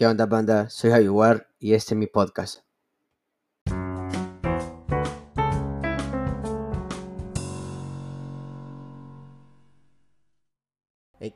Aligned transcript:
¿Qué 0.00 0.06
onda, 0.06 0.24
banda? 0.24 0.70
Soy 0.70 0.92
Javi 0.92 1.10
War 1.10 1.46
y 1.58 1.74
este 1.74 1.92
es 1.92 1.98
mi 1.98 2.06
podcast. 2.06 2.60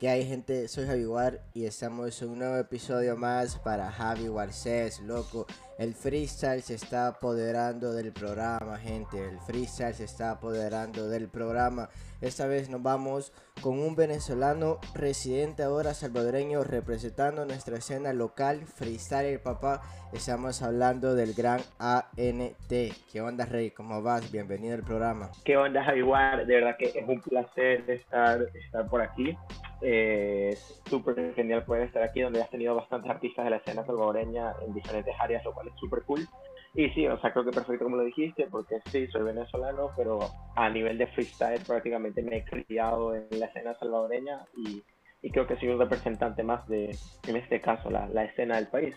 ¿Qué 0.01 0.09
hay, 0.09 0.25
gente? 0.25 0.67
Soy 0.69 0.87
Javi 0.87 1.05
War 1.05 1.41
y 1.53 1.67
estamos 1.67 2.21
en 2.23 2.31
un 2.31 2.39
nuevo 2.39 2.57
episodio 2.57 3.17
más 3.17 3.59
para 3.59 3.91
Javi 3.91 4.29
Warcés, 4.29 5.01
loco. 5.01 5.47
El 5.79 5.95
freestyle 5.95 6.63
se 6.63 6.75
está 6.75 7.09
apoderando 7.09 7.93
del 7.93 8.13
programa, 8.13 8.79
gente. 8.79 9.19
El 9.19 9.39
freestyle 9.41 9.95
se 9.95 10.05
está 10.05 10.31
apoderando 10.33 11.09
del 11.09 11.29
programa. 11.29 11.91
Esta 12.21 12.47
vez 12.47 12.71
nos 12.71 12.83
vamos 12.83 13.33
con 13.61 13.79
un 13.79 13.95
venezolano 13.95 14.79
residente 14.95 15.63
ahora 15.63 15.93
salvadoreño 15.93 16.65
representando 16.65 17.45
nuestra 17.45 17.77
escena 17.77 18.13
local, 18.13 18.65
freestyle 18.67 19.39
papá. 19.39 19.83
Estamos 20.13 20.63
hablando 20.63 21.15
del 21.15 21.35
gran 21.35 21.61
ANT. 21.79 22.69
¿Qué 23.13 23.21
onda, 23.21 23.47
Rey? 23.47 23.71
¿Cómo 23.71 24.01
vas? 24.01 24.31
Bienvenido 24.33 24.75
al 24.75 24.85
programa. 24.85 25.31
¿Qué 25.45 25.57
onda, 25.57 25.85
Javi 25.85 26.03
War? 26.03 26.47
De 26.47 26.55
verdad 26.55 26.77
que 26.79 26.87
es 26.87 27.09
un 27.09 27.21
placer 27.21 27.89
estar, 27.91 28.41
estar 28.55 28.89
por 28.89 29.03
aquí. 29.03 29.37
Eh, 29.81 30.57
súper 30.89 31.35
genial 31.35 31.65
poder 31.65 31.85
estar 31.85 32.03
aquí 32.03 32.21
donde 32.21 32.43
has 32.43 32.51
tenido 32.51 32.75
bastantes 32.75 33.11
artistas 33.11 33.45
de 33.45 33.51
la 33.51 33.57
escena 33.57 33.85
salvadoreña 33.85 34.55
en 34.67 34.73
diferentes 34.73 35.15
áreas, 35.19 35.45
lo 35.45 35.53
cual 35.53 35.69
es 35.69 35.75
súper 35.79 36.03
cool. 36.05 36.27
Y 36.75 36.91
sí, 36.91 37.07
o 37.07 37.21
sea, 37.21 37.33
creo 37.33 37.45
que 37.45 37.53
perfecto 37.53 37.85
como 37.85 37.97
lo 37.97 38.05
dijiste, 38.05 38.49
porque 38.51 38.81
sí, 38.91 39.07
soy 39.09 39.23
venezolano, 39.23 39.91
pero 39.97 40.19
a 40.57 40.69
nivel 40.69 40.99
de 40.99 41.07
freestyle 41.09 41.63
prácticamente 41.65 42.23
me 42.23 42.39
he 42.39 42.45
criado 42.45 43.15
en 43.15 43.29
la 43.31 43.47
escena 43.47 43.79
salvadoreña 43.79 44.45
y, 44.57 44.83
y 45.23 45.31
creo 45.31 45.47
que 45.47 45.57
soy 45.57 45.69
un 45.69 45.79
representante 45.79 46.43
más 46.43 46.67
de, 46.67 46.97
en 47.29 47.37
este 47.37 47.61
caso, 47.61 47.91
la, 47.91 48.09
la 48.09 48.25
escena 48.25 48.57
del 48.57 48.69
país. 48.69 48.95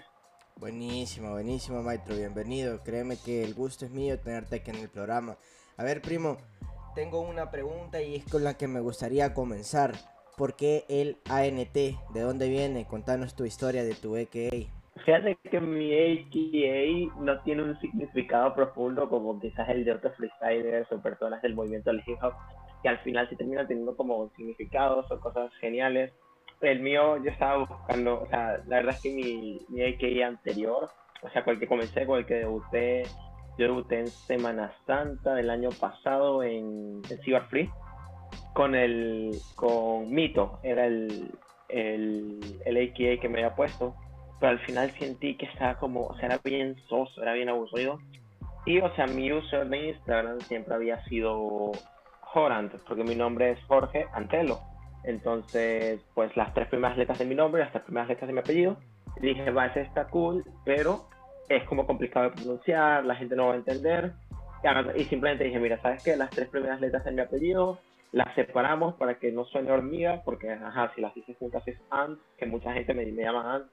Buenísimo, 0.55 1.31
buenísimo, 1.33 1.83
maestro. 1.83 2.15
Bienvenido. 2.15 2.81
Créeme 2.83 3.15
que 3.23 3.43
el 3.43 3.53
gusto 3.53 3.85
es 3.85 3.91
mío 3.91 4.19
tenerte 4.19 4.55
aquí 4.55 4.71
en 4.71 4.77
el 4.77 4.89
programa. 4.89 5.37
A 5.77 5.83
ver, 5.83 6.01
primo, 6.01 6.37
tengo 6.95 7.21
una 7.21 7.51
pregunta 7.51 8.01
y 8.01 8.15
es 8.15 8.25
con 8.25 8.43
la 8.43 8.57
que 8.57 8.67
me 8.67 8.79
gustaría 8.79 9.35
comenzar. 9.35 9.93
¿Por 10.37 10.55
qué 10.55 10.83
el 10.87 11.17
ANT? 11.31 11.73
¿De 11.73 12.21
dónde 12.21 12.47
viene? 12.47 12.85
Contanos 12.85 13.35
tu 13.35 13.43
historia 13.43 13.83
de 13.83 13.95
tu 13.95 14.15
AKA. 14.15 14.69
Fíjate 15.03 15.35
que 15.49 15.59
mi 15.59 15.91
AKA 15.91 17.19
no 17.19 17.41
tiene 17.41 17.63
un 17.63 17.79
significado 17.79 18.53
profundo 18.53 19.09
como 19.09 19.39
quizás 19.39 19.67
el 19.69 19.83
de 19.83 19.93
otros 19.93 20.15
freestylers 20.15 20.91
o 20.91 21.01
personas 21.01 21.41
del 21.41 21.55
movimiento 21.55 21.89
del 21.89 22.03
hip 22.05 22.19
hop, 22.21 22.33
que 22.83 22.89
al 22.89 22.99
final 22.99 23.27
sí 23.29 23.35
terminan 23.35 23.67
teniendo 23.67 23.97
como 23.97 24.29
significados 24.35 25.11
o 25.11 25.19
cosas 25.19 25.51
geniales. 25.59 26.13
El 26.61 26.81
mío 26.81 27.17
yo 27.23 27.31
estaba 27.31 27.65
buscando, 27.65 28.21
o 28.21 28.27
sea, 28.27 28.59
la 28.67 28.75
verdad 28.75 28.93
es 28.93 29.01
que 29.01 29.09
mi, 29.09 29.59
mi 29.69 29.83
AKA 29.85 30.27
anterior, 30.27 30.87
o 31.23 31.29
sea, 31.29 31.43
con 31.43 31.55
el 31.55 31.59
que 31.59 31.67
comencé, 31.67 32.05
con 32.05 32.19
el 32.19 32.27
que 32.27 32.35
debuté, 32.35 33.05
yo 33.57 33.65
debuté 33.65 34.01
en 34.01 34.07
Semana 34.07 34.71
Santa 34.85 35.33
del 35.33 35.49
año 35.49 35.69
pasado 35.79 36.43
en, 36.43 37.01
en 37.09 37.17
Cyber 37.23 37.41
Free 37.45 37.71
con 38.57 38.73
el 38.73 39.37
con 39.53 40.09
Mito, 40.09 40.57
era 40.63 40.87
el, 40.87 41.29
el, 41.69 42.39
el 42.65 42.89
AKA 42.89 43.21
que 43.21 43.29
me 43.29 43.37
había 43.37 43.55
puesto 43.55 43.93
pero 44.39 44.51
al 44.51 44.59
final 44.59 44.91
sentí 44.99 45.35
que 45.35 45.45
estaba 45.45 45.75
como, 45.75 46.07
o 46.07 46.15
sea, 46.17 46.25
era 46.27 46.39
bien 46.43 46.75
soso, 46.87 47.21
era 47.21 47.33
bien 47.33 47.49
aburrido. 47.49 47.99
Y, 48.65 48.79
o 48.79 48.93
sea, 48.95 49.07
mi 49.07 49.31
user 49.31 49.67
de 49.67 49.89
Instagram 49.89 50.39
siempre 50.41 50.75
había 50.75 51.03
sido 51.05 51.71
Jorant, 52.21 52.73
porque 52.87 53.03
mi 53.03 53.15
nombre 53.15 53.51
es 53.51 53.63
Jorge 53.65 54.07
Antelo. 54.13 54.59
Entonces, 55.03 56.01
pues 56.13 56.35
las 56.35 56.53
tres 56.53 56.67
primeras 56.67 56.97
letras 56.97 57.19
de 57.19 57.25
mi 57.25 57.35
nombre, 57.35 57.61
las 57.61 57.71
tres 57.71 57.83
primeras 57.85 58.09
letras 58.09 58.27
de 58.27 58.33
mi 58.33 58.39
apellido. 58.39 58.77
Dije, 59.21 59.49
va, 59.51 59.67
ese 59.67 59.81
está 59.81 60.07
cool, 60.09 60.43
pero 60.65 61.07
es 61.49 61.63
como 61.63 61.87
complicado 61.87 62.29
de 62.29 62.35
pronunciar, 62.35 63.05
la 63.05 63.15
gente 63.15 63.35
no 63.35 63.47
va 63.47 63.53
a 63.53 63.57
entender. 63.57 64.13
Y 64.95 65.03
simplemente 65.05 65.45
dije, 65.45 65.59
mira, 65.59 65.81
¿sabes 65.81 66.03
qué? 66.03 66.15
Las 66.15 66.29
tres 66.29 66.49
primeras 66.49 66.81
letras 66.81 67.05
de 67.05 67.11
mi 67.11 67.21
apellido 67.21 67.79
las 68.11 68.33
separamos 68.35 68.95
para 68.95 69.19
que 69.19 69.31
no 69.31 69.45
suene 69.45 69.71
hormiga, 69.71 70.21
porque, 70.23 70.51
ajá, 70.51 70.91
si 70.95 71.01
las 71.01 71.13
dices 71.13 71.37
juntas 71.37 71.67
es 71.67 71.77
Ant, 71.89 72.19
que 72.37 72.45
mucha 72.45 72.73
gente 72.73 72.93
me, 72.93 73.05
me 73.05 73.23
llama 73.23 73.55
Ant, 73.55 73.67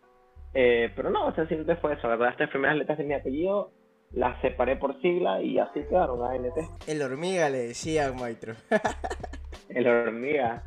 eh, 0.54 0.90
pero 0.94 1.10
no, 1.10 1.26
o 1.26 1.34
sea, 1.34 1.46
siempre 1.46 1.76
fue 1.76 1.94
eso, 1.94 2.08
¿verdad? 2.08 2.30
Estas 2.30 2.50
primeras 2.50 2.76
letras 2.76 2.98
de 2.98 3.04
mi 3.04 3.14
apellido 3.14 3.72
las 4.12 4.40
separé 4.40 4.76
por 4.76 5.00
sigla 5.00 5.42
y 5.42 5.58
así 5.58 5.80
quedaron 5.88 6.22
ANT. 6.22 6.56
El 6.86 7.02
hormiga 7.02 7.50
le 7.50 7.58
decía 7.58 8.12
maestro. 8.12 8.54
El 9.68 9.88
hormiga. 9.88 10.62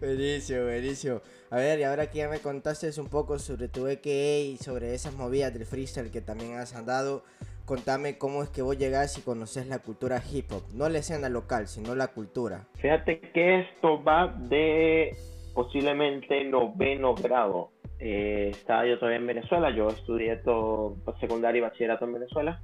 Buenísimo, 0.00 0.62
buenísimo. 0.62 1.20
A 1.50 1.56
ver, 1.56 1.80
y 1.80 1.82
ahora 1.84 2.10
que 2.10 2.18
ya 2.18 2.28
me 2.28 2.38
contaste 2.38 2.88
un 2.98 3.08
poco 3.08 3.38
sobre 3.38 3.68
tu 3.68 3.86
EKA 3.86 4.38
y 4.40 4.56
sobre 4.56 4.94
esas 4.94 5.14
movidas 5.14 5.52
del 5.52 5.66
freestyle 5.66 6.10
que 6.10 6.22
también 6.22 6.56
has 6.56 6.74
andado, 6.74 7.24
contame 7.72 8.18
cómo 8.18 8.42
es 8.42 8.50
que 8.50 8.60
vos 8.60 8.76
llegás 8.76 9.16
y 9.16 9.22
conoces 9.22 9.66
la 9.66 9.78
cultura 9.78 10.20
hip 10.30 10.52
hop. 10.52 10.62
No 10.74 10.90
la 10.90 10.98
escena 10.98 11.30
local, 11.30 11.68
sino 11.68 11.94
la 11.94 12.08
cultura. 12.08 12.66
Fíjate 12.74 13.18
que 13.32 13.60
esto 13.60 14.04
va 14.04 14.26
de 14.26 15.16
posiblemente 15.54 16.44
noveno 16.44 17.14
grado. 17.14 17.70
Eh, 17.98 18.50
estaba 18.50 18.86
yo 18.86 18.98
todavía 18.98 19.20
en 19.20 19.26
Venezuela, 19.26 19.74
yo 19.74 19.88
estudié 19.88 20.36
todo 20.36 20.96
secundaria 21.18 21.60
y 21.60 21.62
bachillerato 21.62 22.04
en 22.04 22.12
Venezuela. 22.12 22.60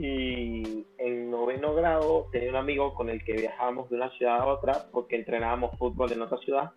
Y 0.00 0.84
en 0.98 1.30
noveno 1.30 1.72
grado 1.76 2.26
tenía 2.32 2.50
un 2.50 2.56
amigo 2.56 2.92
con 2.94 3.10
el 3.10 3.22
que 3.22 3.34
viajábamos 3.34 3.88
de 3.88 3.94
una 3.94 4.10
ciudad 4.18 4.40
a 4.40 4.46
otra 4.46 4.72
porque 4.90 5.14
entrenábamos 5.14 5.78
fútbol 5.78 6.10
en 6.10 6.22
otra 6.22 6.38
ciudad. 6.38 6.72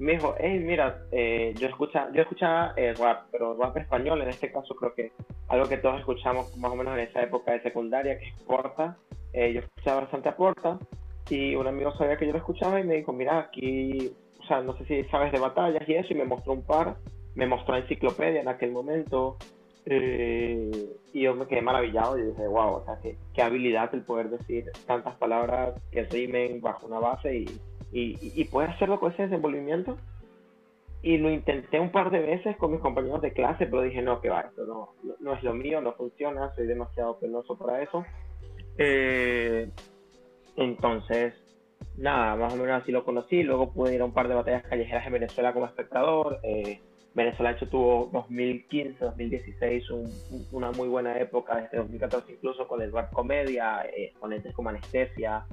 Me 0.00 0.12
dijo, 0.12 0.34
hey, 0.38 0.58
mira, 0.58 1.02
eh, 1.12 1.54
yo, 1.56 1.68
escucha, 1.68 2.08
yo 2.12 2.22
escuchaba 2.22 2.72
eh, 2.76 2.94
rap, 2.98 3.26
pero 3.30 3.54
rap 3.54 3.76
español 3.76 4.22
en 4.22 4.30
este 4.30 4.50
caso 4.50 4.74
creo 4.74 4.94
que 4.94 5.12
algo 5.48 5.68
que 5.68 5.76
todos 5.76 6.00
escuchamos 6.00 6.56
más 6.56 6.72
o 6.72 6.76
menos 6.76 6.94
en 6.94 7.00
esa 7.00 7.22
época 7.22 7.52
de 7.52 7.62
secundaria, 7.62 8.18
que 8.18 8.28
es 8.28 8.42
Porta. 8.42 8.96
yo 9.32 9.60
escuchaba 9.60 10.00
bastante 10.02 10.30
a 10.30 10.36
Porta 10.36 10.78
y 11.28 11.54
un 11.54 11.66
amigo 11.66 11.92
sabía 11.96 12.16
que 12.16 12.26
yo 12.26 12.32
lo 12.32 12.38
escuchaba 12.38 12.80
y 12.80 12.84
me 12.84 12.96
dijo, 12.96 13.12
mira, 13.12 13.38
aquí, 13.38 14.10
o 14.40 14.46
sea, 14.46 14.62
no 14.62 14.76
sé 14.78 14.84
si 14.86 15.04
sabes 15.10 15.32
de 15.32 15.38
batallas 15.38 15.86
y 15.86 15.94
eso, 15.94 16.12
y 16.12 16.16
me 16.16 16.24
mostró 16.24 16.54
un 16.54 16.62
par 16.62 16.96
me 17.34 17.46
mostró 17.46 17.76
enciclopedia 17.76 18.40
en 18.40 18.48
aquel 18.48 18.72
momento 18.72 19.36
eh, 19.86 20.70
y 21.12 21.22
yo 21.22 21.34
me 21.34 21.46
quedé 21.46 21.62
maravillado 21.62 22.18
y 22.18 22.22
dije, 22.22 22.46
wow, 22.46 22.74
o 22.74 22.84
sea, 22.84 22.98
qué, 23.02 23.16
qué, 23.34 23.42
habilidad 23.42 23.94
el 23.94 24.02
poder 24.02 24.30
decir 24.30 24.66
tantas 24.86 25.16
palabras 25.16 25.74
que 25.90 26.04
rimen 26.04 26.60
bajo 26.60 26.86
una 26.86 26.98
base 26.98 27.34
y, 27.34 27.46
y, 27.92 28.16
y 28.20 28.44
poder 28.44 28.70
hacerlo 28.70 29.00
con 29.00 29.12
ese 29.12 29.24
desenvolvimiento. 29.24 29.96
Y 31.02 31.16
lo 31.16 31.30
intenté 31.30 31.80
un 31.80 31.90
par 31.90 32.10
de 32.10 32.20
veces 32.20 32.56
con 32.58 32.72
mis 32.72 32.80
compañeros 32.80 33.22
de 33.22 33.32
clase, 33.32 33.66
pero 33.66 33.82
dije, 33.82 34.02
no, 34.02 34.20
que 34.20 34.28
va, 34.28 34.42
esto 34.42 34.66
no, 34.66 34.90
no, 35.20 35.34
es 35.34 35.42
lo 35.42 35.54
mío, 35.54 35.80
no 35.80 35.94
funciona, 35.94 36.54
soy 36.54 36.66
demasiado 36.66 37.18
penoso 37.18 37.56
para 37.56 37.82
eso. 37.82 38.04
Eh, 38.76 39.70
entonces, 40.56 41.32
nada, 41.96 42.36
más 42.36 42.52
o 42.52 42.56
menos 42.56 42.82
así 42.82 42.92
lo 42.92 43.04
conocí. 43.04 43.42
Luego 43.42 43.72
pude 43.72 43.94
ir 43.94 44.02
a 44.02 44.04
un 44.04 44.12
par 44.12 44.28
de 44.28 44.34
batallas 44.34 44.64
callejeras 44.64 45.06
en 45.06 45.12
Venezuela 45.14 45.54
como 45.54 45.66
espectador. 45.66 46.38
Eh, 46.42 46.80
Venezuela 47.14 47.52
hecho 47.52 47.68
tuvo 47.68 48.08
2015, 48.12 49.04
2016 49.04 49.90
un, 49.90 50.10
una 50.52 50.70
muy 50.72 50.88
buena 50.88 51.18
época, 51.18 51.56
desde 51.56 51.78
2014 51.78 52.32
incluso 52.32 52.68
con 52.68 52.82
el 52.82 52.92
rap 52.92 53.12
comedia, 53.12 53.84
eh, 53.84 54.12
con 54.18 54.32
como 54.54 54.68
Anestesia. 54.68 55.44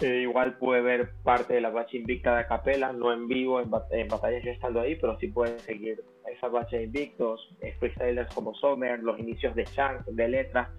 Eh, 0.00 0.22
igual 0.22 0.56
pude 0.56 0.80
ver 0.80 1.10
parte 1.22 1.54
de 1.54 1.60
la 1.60 1.70
bacha 1.70 1.96
invicta 1.96 2.36
de 2.36 2.46
Capela, 2.46 2.92
no 2.92 3.12
en 3.12 3.28
vivo, 3.28 3.60
en, 3.60 3.70
en 3.90 4.08
batallas 4.08 4.42
yo 4.42 4.50
estando 4.50 4.80
ahí, 4.80 4.96
pero 4.96 5.18
sí 5.18 5.28
pueden 5.28 5.58
seguir 5.60 6.02
esa 6.32 6.48
bacha 6.48 6.80
invictos, 6.80 7.48
eh, 7.60 7.74
freestylers 7.78 8.32
como 8.34 8.54
Sommer, 8.54 9.00
los 9.00 9.18
inicios 9.18 9.54
de 9.54 9.64
Chang, 9.64 10.04
de 10.06 10.28
Letra, 10.28 10.70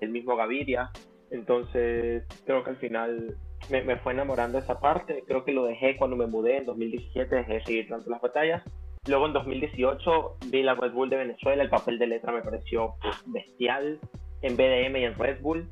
del 0.00 0.10
mismo 0.10 0.36
Gaviria. 0.36 0.90
Entonces 1.30 2.24
creo 2.46 2.64
que 2.64 2.70
al 2.70 2.76
final 2.76 3.36
me, 3.68 3.82
me, 3.82 3.96
fue 3.96 4.12
enamorando 4.12 4.58
esa 4.58 4.80
parte, 4.80 5.22
creo 5.26 5.44
que 5.44 5.52
lo 5.52 5.64
dejé 5.64 5.96
cuando 5.96 6.16
me 6.16 6.26
mudé 6.26 6.58
en 6.58 6.66
2017, 6.66 7.34
dejé 7.34 7.54
de 7.54 7.64
seguir 7.64 7.88
tanto 7.88 8.08
las 8.08 8.22
batallas 8.22 8.62
Luego 9.08 9.26
en 9.26 9.32
2018 9.34 10.36
vi 10.46 10.62
la 10.62 10.74
Red 10.74 10.92
Bull 10.92 11.08
de 11.08 11.16
Venezuela, 11.16 11.62
el 11.62 11.70
papel 11.70 11.98
de 11.98 12.08
letra 12.08 12.32
me 12.32 12.42
pareció 12.42 12.94
pues, 13.00 13.22
bestial 13.26 14.00
en 14.42 14.56
BDM 14.56 14.96
y 14.96 15.04
en 15.04 15.14
Red 15.16 15.40
Bull. 15.40 15.68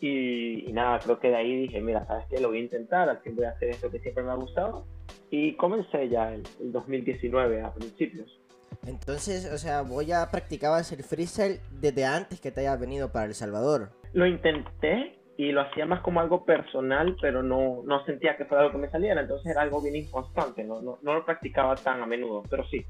Y, 0.00 0.70
nada, 0.72 0.98
creo 1.00 1.18
que 1.18 1.28
de 1.28 1.36
ahí 1.36 1.62
dije, 1.62 1.80
mira, 1.80 2.06
¿sabes 2.06 2.26
qué? 2.28 2.40
Lo 2.40 2.48
voy 2.48 2.58
a 2.58 2.62
intentar, 2.62 3.08
al 3.08 3.18
fin 3.20 3.34
voy 3.34 3.46
a 3.46 3.50
hacer 3.50 3.70
esto 3.70 3.90
que 3.90 4.00
siempre 4.00 4.22
me 4.22 4.32
ha 4.32 4.36
gustado. 4.36 4.86
Y 5.30 5.54
comencé 5.56 6.08
ya 6.08 6.32
el, 6.32 6.42
el 6.60 6.72
2019 6.72 7.62
a 7.62 7.72
principios. 7.72 8.40
Entonces, 8.86 9.50
o 9.52 9.58
sea, 9.58 9.82
vos 9.82 10.06
ya 10.06 10.30
practicabas 10.30 10.92
el 10.92 11.02
freestyle 11.02 11.60
desde 11.72 12.04
antes 12.04 12.40
que 12.40 12.52
te 12.52 12.60
haya 12.60 12.76
venido 12.76 13.10
para 13.10 13.26
El 13.26 13.34
Salvador. 13.34 13.90
Lo 14.12 14.26
intenté, 14.26 15.16
y 15.36 15.52
lo 15.52 15.60
hacía 15.60 15.84
más 15.84 16.00
como 16.00 16.20
algo 16.20 16.44
personal, 16.44 17.16
pero 17.20 17.42
no, 17.42 17.82
no 17.84 18.04
sentía 18.06 18.36
que 18.36 18.46
fuera 18.46 18.62
algo 18.64 18.72
que 18.72 18.86
me 18.86 18.90
saliera, 18.90 19.20
entonces 19.20 19.52
era 19.52 19.62
algo 19.62 19.82
bien 19.82 19.96
inconstante, 19.96 20.64
no, 20.64 20.80
no, 20.80 20.98
no, 21.02 21.14
lo 21.14 21.24
practicaba 21.24 21.74
tan 21.76 22.02
a 22.02 22.06
menudo, 22.06 22.42
pero 22.48 22.66
sí. 22.66 22.84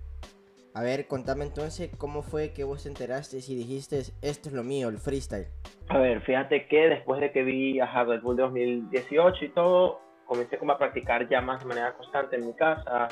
A 0.77 0.83
ver, 0.83 1.07
contame 1.07 1.45
entonces 1.47 1.91
cómo 1.97 2.21
fue 2.21 2.53
que 2.53 2.63
vos 2.63 2.83
te 2.83 2.91
enteraste 2.91 3.39
y 3.39 3.55
dijiste, 3.55 4.01
esto 4.21 4.51
es 4.51 4.53
lo 4.53 4.63
mío, 4.63 4.91
el 4.91 4.99
freestyle. 4.99 5.47
A 5.89 5.97
ver, 5.97 6.21
fíjate 6.21 6.67
que 6.67 6.91
después 6.91 7.19
de 7.19 7.33
que 7.33 7.45
vi 7.45 7.81
a 7.81 8.05
Red 8.05 8.21
Bull 8.21 8.37
2018 8.37 9.43
y 9.47 9.49
todo, 9.55 10.03
comencé 10.27 10.59
como 10.59 10.73
a 10.73 10.79
practicar 10.79 11.31
ya 11.31 11.41
más 11.41 11.61
de 11.61 11.67
manera 11.67 11.95
constante 11.95 12.37
en 12.37 12.47
mi 12.47 12.53
casa, 12.53 13.09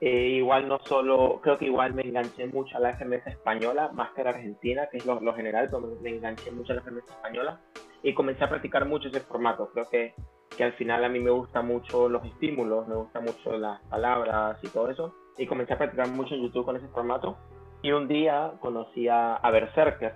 Eh, 0.00 0.30
igual 0.30 0.66
no 0.66 0.80
solo, 0.86 1.38
creo 1.40 1.56
que 1.56 1.66
igual 1.66 1.94
me 1.94 2.02
enganché 2.02 2.48
mucho 2.48 2.76
a 2.76 2.80
la 2.80 2.90
FMS 2.94 3.28
española, 3.28 3.90
más 3.92 4.10
que 4.10 4.22
a 4.22 4.24
la 4.24 4.30
argentina, 4.30 4.88
que 4.90 4.96
es 4.96 5.06
lo, 5.06 5.34
general, 5.34 5.68
pero 5.70 5.96
me 6.02 6.10
enganché 6.10 6.50
mucho 6.50 6.72
a 6.72 6.76
la 6.76 6.82
FMS 6.82 7.08
española 7.08 7.60
y 8.02 8.12
comencé 8.12 8.42
a 8.42 8.48
practicar 8.48 8.86
mucho 8.86 9.06
ese 9.08 9.20
formato. 9.20 9.70
Creo 9.72 9.88
que, 9.88 10.14
que 10.56 10.64
al 10.64 10.72
final 10.72 11.04
a 11.04 11.08
mí 11.08 11.20
me 11.20 11.30
gustan 11.30 11.68
mucho 11.68 12.08
los 12.08 12.24
estímulos, 12.26 12.88
me 12.88 12.96
gustan 12.96 13.22
mucho 13.22 13.56
las 13.56 13.80
palabras 13.82 14.58
y 14.64 14.68
todo 14.68 14.90
eso. 14.90 15.14
Y 15.36 15.46
comencé 15.46 15.74
a 15.74 15.78
practicar 15.78 16.08
mucho 16.08 16.34
en 16.34 16.42
YouTube 16.42 16.64
con 16.64 16.76
ese 16.76 16.88
formato. 16.88 17.36
Y 17.82 17.92
un 17.92 18.08
día 18.08 18.52
conocí 18.60 19.08
a, 19.08 19.36
a 19.36 19.50
Berserker 19.50 20.14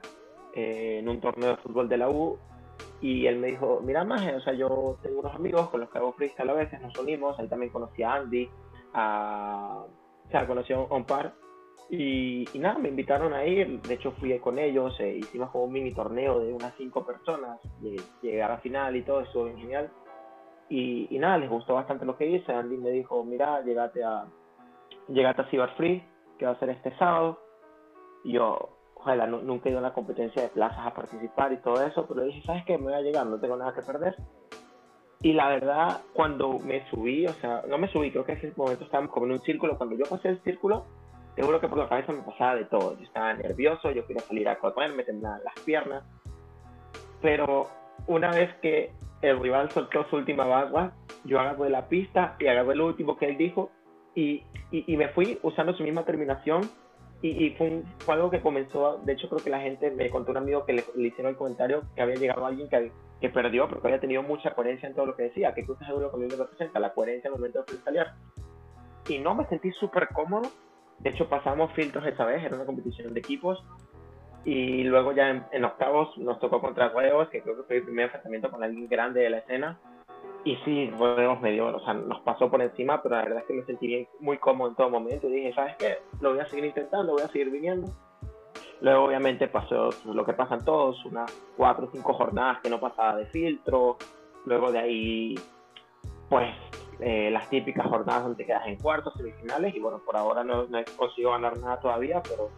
eh, 0.54 0.98
en 1.00 1.08
un 1.08 1.20
torneo 1.20 1.50
de 1.50 1.56
fútbol 1.58 1.88
de 1.88 1.98
la 1.98 2.08
U 2.08 2.38
y 3.00 3.26
él 3.26 3.38
me 3.38 3.48
dijo, 3.48 3.80
mira 3.84 4.04
más, 4.04 4.22
o 4.34 4.40
sea, 4.40 4.54
yo 4.54 4.98
tengo 5.02 5.20
unos 5.20 5.34
amigos 5.34 5.68
con 5.70 5.80
los 5.80 5.90
que 5.90 5.98
hago 5.98 6.12
freestyle 6.14 6.50
a 6.50 6.54
veces, 6.54 6.80
nos 6.80 6.98
unimos, 6.98 7.38
ahí 7.38 7.46
también 7.48 7.70
conocí 7.70 8.02
a 8.02 8.14
Andy, 8.14 8.48
a, 8.92 9.84
o 10.26 10.30
sea, 10.30 10.46
conocí 10.46 10.72
a 10.72 10.80
un, 10.80 11.04
par 11.04 11.34
y, 11.90 12.44
nada, 12.54 12.78
me 12.78 12.88
invitaron 12.88 13.34
a 13.34 13.44
ir, 13.46 13.80
de 13.82 13.94
hecho 13.94 14.12
fui 14.12 14.36
con 14.40 14.58
ellos, 14.58 14.98
eh, 14.98 15.16
hicimos 15.16 15.50
como 15.50 15.64
un 15.64 15.72
mini 15.72 15.92
torneo 15.94 16.40
de 16.40 16.52
unas 16.52 16.74
cinco 16.76 17.06
personas, 17.06 17.60
llegué 18.20 18.42
a 18.42 18.58
final 18.58 18.96
y 18.96 19.02
todo, 19.02 19.20
estuvo 19.20 19.44
bien 19.44 19.58
genial. 19.58 19.90
Y, 20.68 21.06
y, 21.14 21.18
nada, 21.18 21.38
les 21.38 21.48
gustó 21.48 21.74
bastante 21.74 22.04
lo 22.04 22.16
que 22.16 22.26
hice, 22.26 22.52
Andy 22.52 22.76
me 22.76 22.90
dijo, 22.90 23.24
mira, 23.24 23.62
llegate 23.62 24.02
a, 24.02 24.26
llegate 25.08 25.42
a 25.42 25.50
Cyber 25.50 25.70
Free, 25.76 26.04
que 26.38 26.46
va 26.46 26.52
a 26.52 26.58
ser 26.58 26.70
este 26.70 26.96
sábado. 26.98 27.40
Y 28.24 28.32
yo, 28.32 28.70
ojalá, 28.94 29.26
nunca 29.26 29.68
he 29.68 29.72
ido 29.72 29.78
a 29.78 29.82
una 29.82 29.94
competencia 29.94 30.42
de 30.42 30.48
plazas 30.48 30.86
a 30.86 30.94
participar 30.94 31.52
y 31.52 31.58
todo 31.58 31.82
eso, 31.84 32.06
pero 32.06 32.22
dije, 32.22 32.42
¿sabes 32.42 32.64
qué? 32.64 32.78
Me 32.78 32.84
voy 32.84 32.94
a 32.94 33.00
llegar, 33.00 33.26
no 33.26 33.40
tengo 33.40 33.56
nada 33.56 33.74
que 33.74 33.82
perder. 33.82 34.16
Y 35.20 35.32
la 35.32 35.48
verdad, 35.48 36.00
cuando 36.12 36.58
me 36.60 36.88
subí, 36.90 37.26
o 37.26 37.32
sea, 37.34 37.62
no 37.68 37.76
me 37.78 37.88
subí, 37.88 38.10
creo 38.10 38.24
que 38.24 38.32
en 38.32 38.38
ese 38.38 38.52
momento 38.56 38.84
estábamos 38.84 39.12
como 39.12 39.26
en 39.26 39.32
un 39.32 39.40
círculo. 39.40 39.76
Cuando 39.76 39.96
yo 39.96 40.04
pasé 40.08 40.28
el 40.28 40.42
círculo, 40.42 40.86
seguro 41.34 41.60
que 41.60 41.68
por 41.68 41.78
la 41.78 41.88
cabeza 41.88 42.12
me 42.12 42.22
pasaba 42.22 42.54
de 42.54 42.66
todo. 42.66 42.96
Yo 42.96 43.04
estaba 43.04 43.34
nervioso, 43.34 43.90
yo 43.90 44.06
quería 44.06 44.22
salir 44.22 44.48
a 44.48 44.58
correr, 44.58 44.92
me 44.94 45.02
temblaban 45.02 45.42
las 45.42 45.54
piernas. 45.64 46.04
Pero 47.20 47.66
una 48.06 48.30
vez 48.30 48.54
que 48.62 48.92
el 49.22 49.40
rival 49.40 49.70
soltó 49.70 50.04
su 50.08 50.16
última 50.16 50.44
bagua, 50.44 50.92
yo 51.24 51.40
agarré 51.40 51.68
la 51.68 51.88
pista 51.88 52.36
y 52.38 52.46
agarré 52.46 52.76
lo 52.76 52.86
último 52.86 53.16
que 53.16 53.26
él 53.26 53.36
dijo 53.36 53.70
y, 54.14 54.42
y, 54.70 54.92
y 54.92 54.96
me 54.96 55.08
fui 55.08 55.38
usando 55.42 55.74
su 55.74 55.82
misma 55.82 56.04
terminación 56.04 56.68
y, 57.20 57.50
fue, 57.50 57.82
fue, 57.98 58.14
algo 58.14 58.30
que 58.30 58.40
comenzó, 58.40 58.98
de 59.04 59.14
hecho 59.14 59.28
creo 59.28 59.42
que 59.42 59.50
la 59.50 59.60
gente, 59.60 59.90
me 59.90 60.08
contó 60.08 60.30
un 60.30 60.36
amigo 60.36 60.64
que 60.64 60.74
le, 60.74 60.84
hicieron 61.04 61.30
el 61.30 61.36
comentario 61.36 61.82
que 61.96 62.02
había 62.02 62.14
llegado 62.14 62.46
alguien 62.46 62.68
que, 62.68 62.92
que, 63.20 63.28
perdió 63.28 63.68
porque 63.68 63.88
había 63.88 63.98
tenido 63.98 64.22
mucha 64.22 64.54
coherencia 64.54 64.88
en 64.88 64.94
todo 64.94 65.06
lo 65.06 65.16
que 65.16 65.24
decía, 65.24 65.52
que 65.52 65.62
es 65.62 65.68
algo 65.88 66.12
que 66.12 66.16
me 66.16 66.28
representa, 66.28 66.78
la 66.78 66.94
coherencia 66.94 67.28
al 67.28 67.36
momento 67.36 67.58
de 67.58 67.64
freestylear. 67.64 68.14
Y 69.08 69.18
no 69.18 69.34
me 69.34 69.46
sentí 69.46 69.72
súper 69.72 70.08
cómodo, 70.14 70.48
de 71.00 71.10
hecho 71.10 71.28
pasamos 71.28 71.72
filtros 71.72 72.06
esa 72.06 72.24
vez, 72.24 72.44
era 72.44 72.54
una 72.54 72.66
competición 72.66 73.12
de 73.12 73.18
equipos, 73.18 73.64
y 74.44 74.84
luego 74.84 75.12
ya 75.12 75.48
en, 75.50 75.64
octavos 75.64 76.16
nos 76.18 76.38
tocó 76.38 76.60
contra 76.60 76.94
Huevos, 76.94 77.28
que 77.30 77.42
creo 77.42 77.56
que 77.56 77.62
fue 77.64 77.76
el 77.78 77.82
primer 77.82 78.04
enfrentamiento 78.04 78.48
con 78.48 78.62
alguien 78.62 78.86
grande 78.88 79.22
de 79.22 79.30
la 79.30 79.38
escena, 79.38 79.80
y 80.48 80.56
sí, 80.64 80.90
volvemos 80.96 81.42
medio, 81.42 81.76
o 81.76 81.80
sea, 81.80 81.92
nos 81.92 82.20
pasó 82.22 82.50
por 82.50 82.62
encima, 82.62 83.02
pero 83.02 83.16
la 83.16 83.22
verdad 83.22 83.40
es 83.40 83.44
que 83.44 83.52
me 83.52 83.64
sentí 83.64 84.08
muy 84.20 84.38
cómodo 84.38 84.70
en 84.70 84.76
todo 84.76 84.88
momento 84.88 85.28
y 85.28 85.32
dije, 85.32 85.52
¿sabes 85.52 85.76
qué? 85.76 85.98
Lo 86.22 86.30
voy 86.30 86.40
a 86.40 86.46
seguir 86.46 86.64
intentando, 86.64 87.12
voy 87.12 87.22
a 87.22 87.28
seguir 87.28 87.50
viniendo. 87.50 87.92
Luego 88.80 89.04
obviamente 89.04 89.48
pasó 89.48 89.90
lo 90.06 90.24
que 90.24 90.32
pasan 90.32 90.64
todos, 90.64 91.04
unas 91.04 91.30
cuatro 91.54 91.86
o 91.86 91.90
cinco 91.92 92.14
jornadas 92.14 92.60
que 92.62 92.70
no 92.70 92.80
pasaba 92.80 93.16
de 93.16 93.26
filtro. 93.26 93.98
Luego 94.46 94.72
de 94.72 94.78
ahí, 94.78 95.34
pues 96.30 96.54
eh, 97.00 97.30
las 97.30 97.50
típicas 97.50 97.86
jornadas 97.86 98.22
donde 98.22 98.38
te 98.38 98.46
quedas 98.46 98.66
en 98.68 98.78
cuartos, 98.78 99.12
semifinales 99.18 99.74
y 99.74 99.80
bueno, 99.80 99.98
por 99.98 100.16
ahora 100.16 100.44
no 100.44 100.62
he 100.62 100.84
conseguido 100.96 101.32
ganar 101.32 101.58
nada 101.58 101.78
todavía, 101.78 102.22
pero 102.22 102.48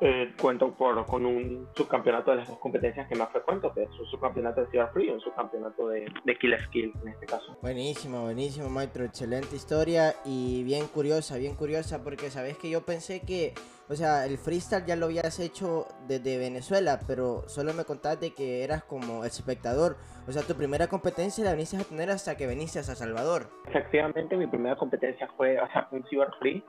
eh, 0.00 0.34
cuento 0.40 0.72
por, 0.74 1.06
con 1.06 1.24
un 1.24 1.68
subcampeonato 1.74 2.32
de 2.32 2.38
las 2.38 2.48
dos 2.48 2.58
competencias 2.58 3.08
que 3.08 3.14
más 3.14 3.30
frecuento, 3.30 3.72
que 3.72 3.84
es 3.84 3.90
un 3.98 4.06
subcampeonato 4.06 4.62
de 4.62 4.70
Ciudad 4.70 4.90
Free 4.92 5.06
y 5.06 5.10
un 5.10 5.20
subcampeonato 5.20 5.88
de, 5.88 6.06
de 6.24 6.38
Kill 6.38 6.56
Skill 6.66 6.92
en 7.02 7.08
este 7.08 7.26
caso. 7.26 7.56
Buenísimo, 7.62 8.22
buenísimo, 8.22 8.68
maestro. 8.68 9.04
Excelente 9.04 9.56
historia 9.56 10.14
y 10.24 10.64
bien 10.64 10.86
curiosa, 10.86 11.36
bien 11.36 11.54
curiosa, 11.54 12.02
porque 12.02 12.30
sabes 12.30 12.58
que 12.58 12.70
yo 12.70 12.84
pensé 12.84 13.20
que, 13.20 13.54
o 13.88 13.94
sea, 13.94 14.26
el 14.26 14.36
freestyle 14.36 14.84
ya 14.84 14.96
lo 14.96 15.06
habías 15.06 15.38
hecho 15.40 15.86
desde 16.08 16.38
Venezuela, 16.38 17.00
pero 17.06 17.48
solo 17.48 17.72
me 17.72 17.84
contaste 17.84 18.34
que 18.34 18.64
eras 18.64 18.82
como 18.84 19.24
espectador. 19.24 19.96
O 20.26 20.32
sea, 20.32 20.42
tu 20.42 20.54
primera 20.54 20.88
competencia 20.88 21.44
la 21.44 21.52
viniste 21.52 21.76
a 21.76 21.84
tener 21.84 22.10
hasta 22.10 22.36
que 22.36 22.46
viniste 22.46 22.78
a 22.78 22.82
Salvador. 22.82 23.48
Efectivamente, 23.68 24.36
mi 24.36 24.46
primera 24.46 24.76
competencia 24.76 25.28
fue, 25.36 25.60
o 25.60 25.66
sea, 25.68 25.88
un 25.92 26.04
Cyber 26.08 26.28
Free. 26.40 26.64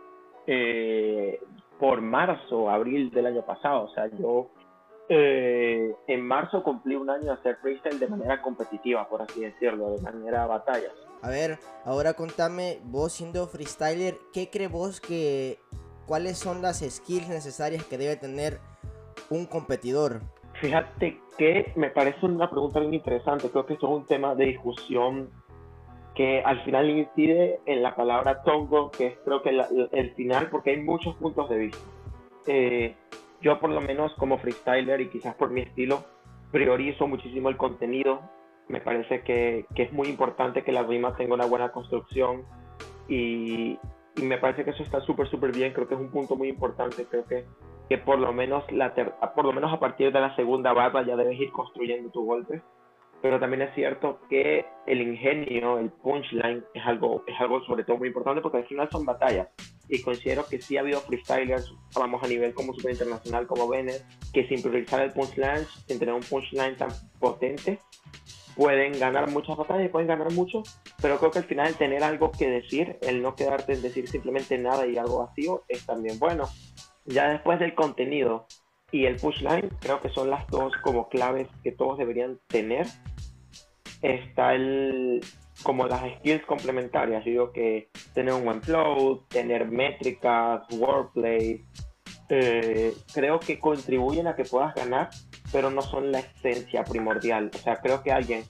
Eh, 0.48 1.40
por 1.80 2.02
marzo, 2.02 2.70
abril 2.70 3.12
del 3.12 3.28
año 3.28 3.46
pasado. 3.46 3.84
O 3.84 3.90
sea, 3.90 4.08
yo 4.08 4.50
eh, 5.10 5.94
en 6.08 6.22
marzo 6.22 6.64
cumplí 6.64 6.96
un 6.96 7.10
año 7.10 7.26
de 7.26 7.32
hacer 7.32 7.58
freestyle 7.58 8.00
de 8.00 8.08
manera 8.08 8.42
competitiva, 8.42 9.08
por 9.08 9.22
así 9.22 9.42
decirlo, 9.42 9.92
de 9.92 10.02
manera 10.02 10.48
batallas. 10.48 10.94
A 11.22 11.30
ver, 11.30 11.60
ahora 11.86 12.14
contame, 12.14 12.80
vos 12.84 13.14
siendo 13.14 13.48
freestyler, 13.48 14.16
¿qué 14.34 14.50
crees 14.50 14.72
vos 14.72 15.02
que, 15.02 15.60
cuáles 16.06 16.38
son 16.38 16.62
las 16.62 16.80
skills 16.80 17.30
necesarias 17.30 17.84
que 17.86 17.98
debe 17.98 18.16
tener 18.16 18.60
un 19.30 19.46
competidor? 19.46 20.22
Fíjate 20.62 21.20
que 21.38 21.72
me 21.76 21.90
parece 21.90 22.26
una 22.26 22.50
pregunta 22.50 22.80
muy 22.80 22.96
interesante, 22.96 23.50
creo 23.50 23.66
que 23.66 23.74
esto 23.74 23.88
es 23.88 23.94
un 23.94 24.06
tema 24.06 24.36
de 24.36 24.46
discusión 24.46 25.30
que 26.16 26.42
al 26.42 26.64
final 26.64 26.90
incide 26.90 27.60
en 27.66 27.84
la 27.84 27.96
palabra 27.96 28.42
tongo, 28.44 28.90
que 28.90 29.08
es 29.08 29.18
creo 29.26 29.42
que 29.42 29.50
el 29.50 30.16
final, 30.16 30.50
porque 30.50 30.72
hay 30.72 30.82
muchos 30.82 31.16
puntos 31.16 31.50
de 31.50 31.58
vista. 31.58 31.84
Eh, 32.48 32.96
yo 33.42 33.60
por 33.60 33.70
lo 33.70 33.82
menos 33.82 34.14
como 34.16 34.38
freestyler 34.38 35.02
y 35.02 35.10
quizás 35.10 35.36
por 35.36 35.52
mi 35.52 35.62
estilo, 35.62 36.04
priorizo 36.52 37.06
muchísimo 37.08 37.50
el 37.50 37.58
contenido. 37.58 38.22
Me 38.70 38.80
parece 38.80 39.22
que, 39.22 39.66
que 39.76 39.84
es 39.84 39.94
muy 39.94 40.08
importante 40.08 40.64
que 40.64 40.72
la 40.72 40.84
rima 40.84 41.16
tenga 41.16 41.36
una 41.36 41.46
buena 41.46 41.72
construcción 41.72 42.46
y, 43.08 43.78
y 44.16 44.22
me 44.24 44.38
parece 44.38 44.64
que 44.64 44.72
eso 44.72 44.84
está 44.84 45.02
súper, 45.02 45.28
súper 45.30 45.52
bien. 45.52 45.74
Creo 45.74 45.88
que 45.88 45.96
es 45.96 46.00
un 46.00 46.10
punto 46.10 46.36
muy 46.36 46.48
importante. 46.48 47.06
Creo 47.06 47.26
que, 47.26 47.46
que 47.90 47.98
por, 47.98 48.20
lo 48.20 48.32
menos 48.32 48.64
la 48.72 48.94
por 49.36 49.46
lo 49.46 49.52
menos 49.52 49.72
a 49.74 49.80
partir 49.80 50.14
de 50.14 50.22
la 50.22 50.36
segunda 50.38 50.72
barra 50.72 51.06
ya 51.06 51.18
debes 51.18 51.40
ir 51.40 51.52
construyendo 51.52 52.10
tu 52.10 52.26
golpe 52.26 52.62
pero 53.26 53.40
también 53.40 53.64
es 53.64 53.74
cierto 53.74 54.20
que 54.30 54.64
el 54.86 55.02
ingenio, 55.02 55.80
el 55.80 55.90
punchline, 55.90 56.64
es 56.76 56.86
algo, 56.86 57.24
es 57.26 57.34
algo 57.40 57.60
sobre 57.66 57.84
todo 57.84 57.98
muy 57.98 58.10
importante 58.10 58.40
porque 58.40 58.60
al 58.60 58.68
final 58.68 58.88
son 58.92 59.04
batallas. 59.04 59.48
Y 59.90 60.00
considero 60.04 60.46
que 60.46 60.62
sí 60.62 60.78
ha 60.78 60.82
habido 60.82 61.00
freestylers, 61.02 61.74
vamos 61.96 62.22
a 62.24 62.28
nivel 62.28 62.54
como 62.54 62.72
super 62.76 62.92
internacional 62.92 63.48
como 63.48 63.68
Bennett, 63.68 64.06
que 64.32 64.48
sin 64.48 64.62
priorizar 64.62 65.02
el 65.02 65.12
punchline, 65.12 65.66
sin 65.88 65.98
tener 65.98 66.14
un 66.14 66.22
punchline 66.22 66.78
tan 66.78 66.90
potente, 67.20 67.80
pueden 68.56 68.92
ganar 69.00 69.28
muchas 69.32 69.58
batallas 69.58 69.90
pueden 69.90 70.08
ganar 70.08 70.32
mucho, 70.32 70.62
pero 71.02 71.18
creo 71.18 71.32
que 71.32 71.40
al 71.40 71.46
final 71.46 71.74
tener 71.74 72.04
algo 72.04 72.32
que 72.32 72.48
decir, 72.48 73.00
el 73.02 73.24
no 73.24 73.36
quedarte 73.36 73.74
en 73.74 73.82
decir 73.82 74.08
simplemente 74.08 74.56
nada 74.60 74.86
y 74.86 74.98
algo 74.98 75.26
vacío, 75.26 75.64
es 75.68 75.84
también 75.84 76.20
bueno. 76.20 76.48
Ya 77.06 77.30
después 77.30 77.58
del 77.60 77.74
contenido 77.74 78.46
y 78.92 79.06
el 79.06 79.16
pushline, 79.16 79.70
creo 79.80 80.00
que 80.00 80.10
son 80.10 80.30
las 80.30 80.46
dos 80.48 80.74
como 80.84 81.10
claves 81.10 81.48
que 81.64 81.72
todos 81.72 81.98
deberían 81.98 82.40
tener 82.48 82.86
está 84.14 84.54
el 84.54 85.22
como 85.64 85.88
las 85.88 86.02
skills 86.18 86.46
complementarias. 86.46 87.24
Yo 87.26 87.32
digo 87.32 87.52
que 87.52 87.90
tener 88.14 88.34
un 88.34 88.46
buen 88.46 88.62
flow, 88.62 89.26
tener 89.30 89.70
métricas, 89.70 90.64
wordplay, 90.72 91.64
eh, 92.30 92.94
creo 93.14 93.40
que 93.40 93.60
contribuyen 93.60 94.28
a 94.28 94.36
que 94.36 94.44
puedas 94.44 94.74
ganar, 94.76 95.10
pero 95.52 95.70
no 95.70 95.82
son 95.82 96.12
la 96.12 96.20
esencia 96.20 96.84
primordial. 96.84 97.52
O 97.54 97.58
sea, 97.58 97.76
creo 97.78 98.04
que 98.04 98.12
alguien 98.12 98.44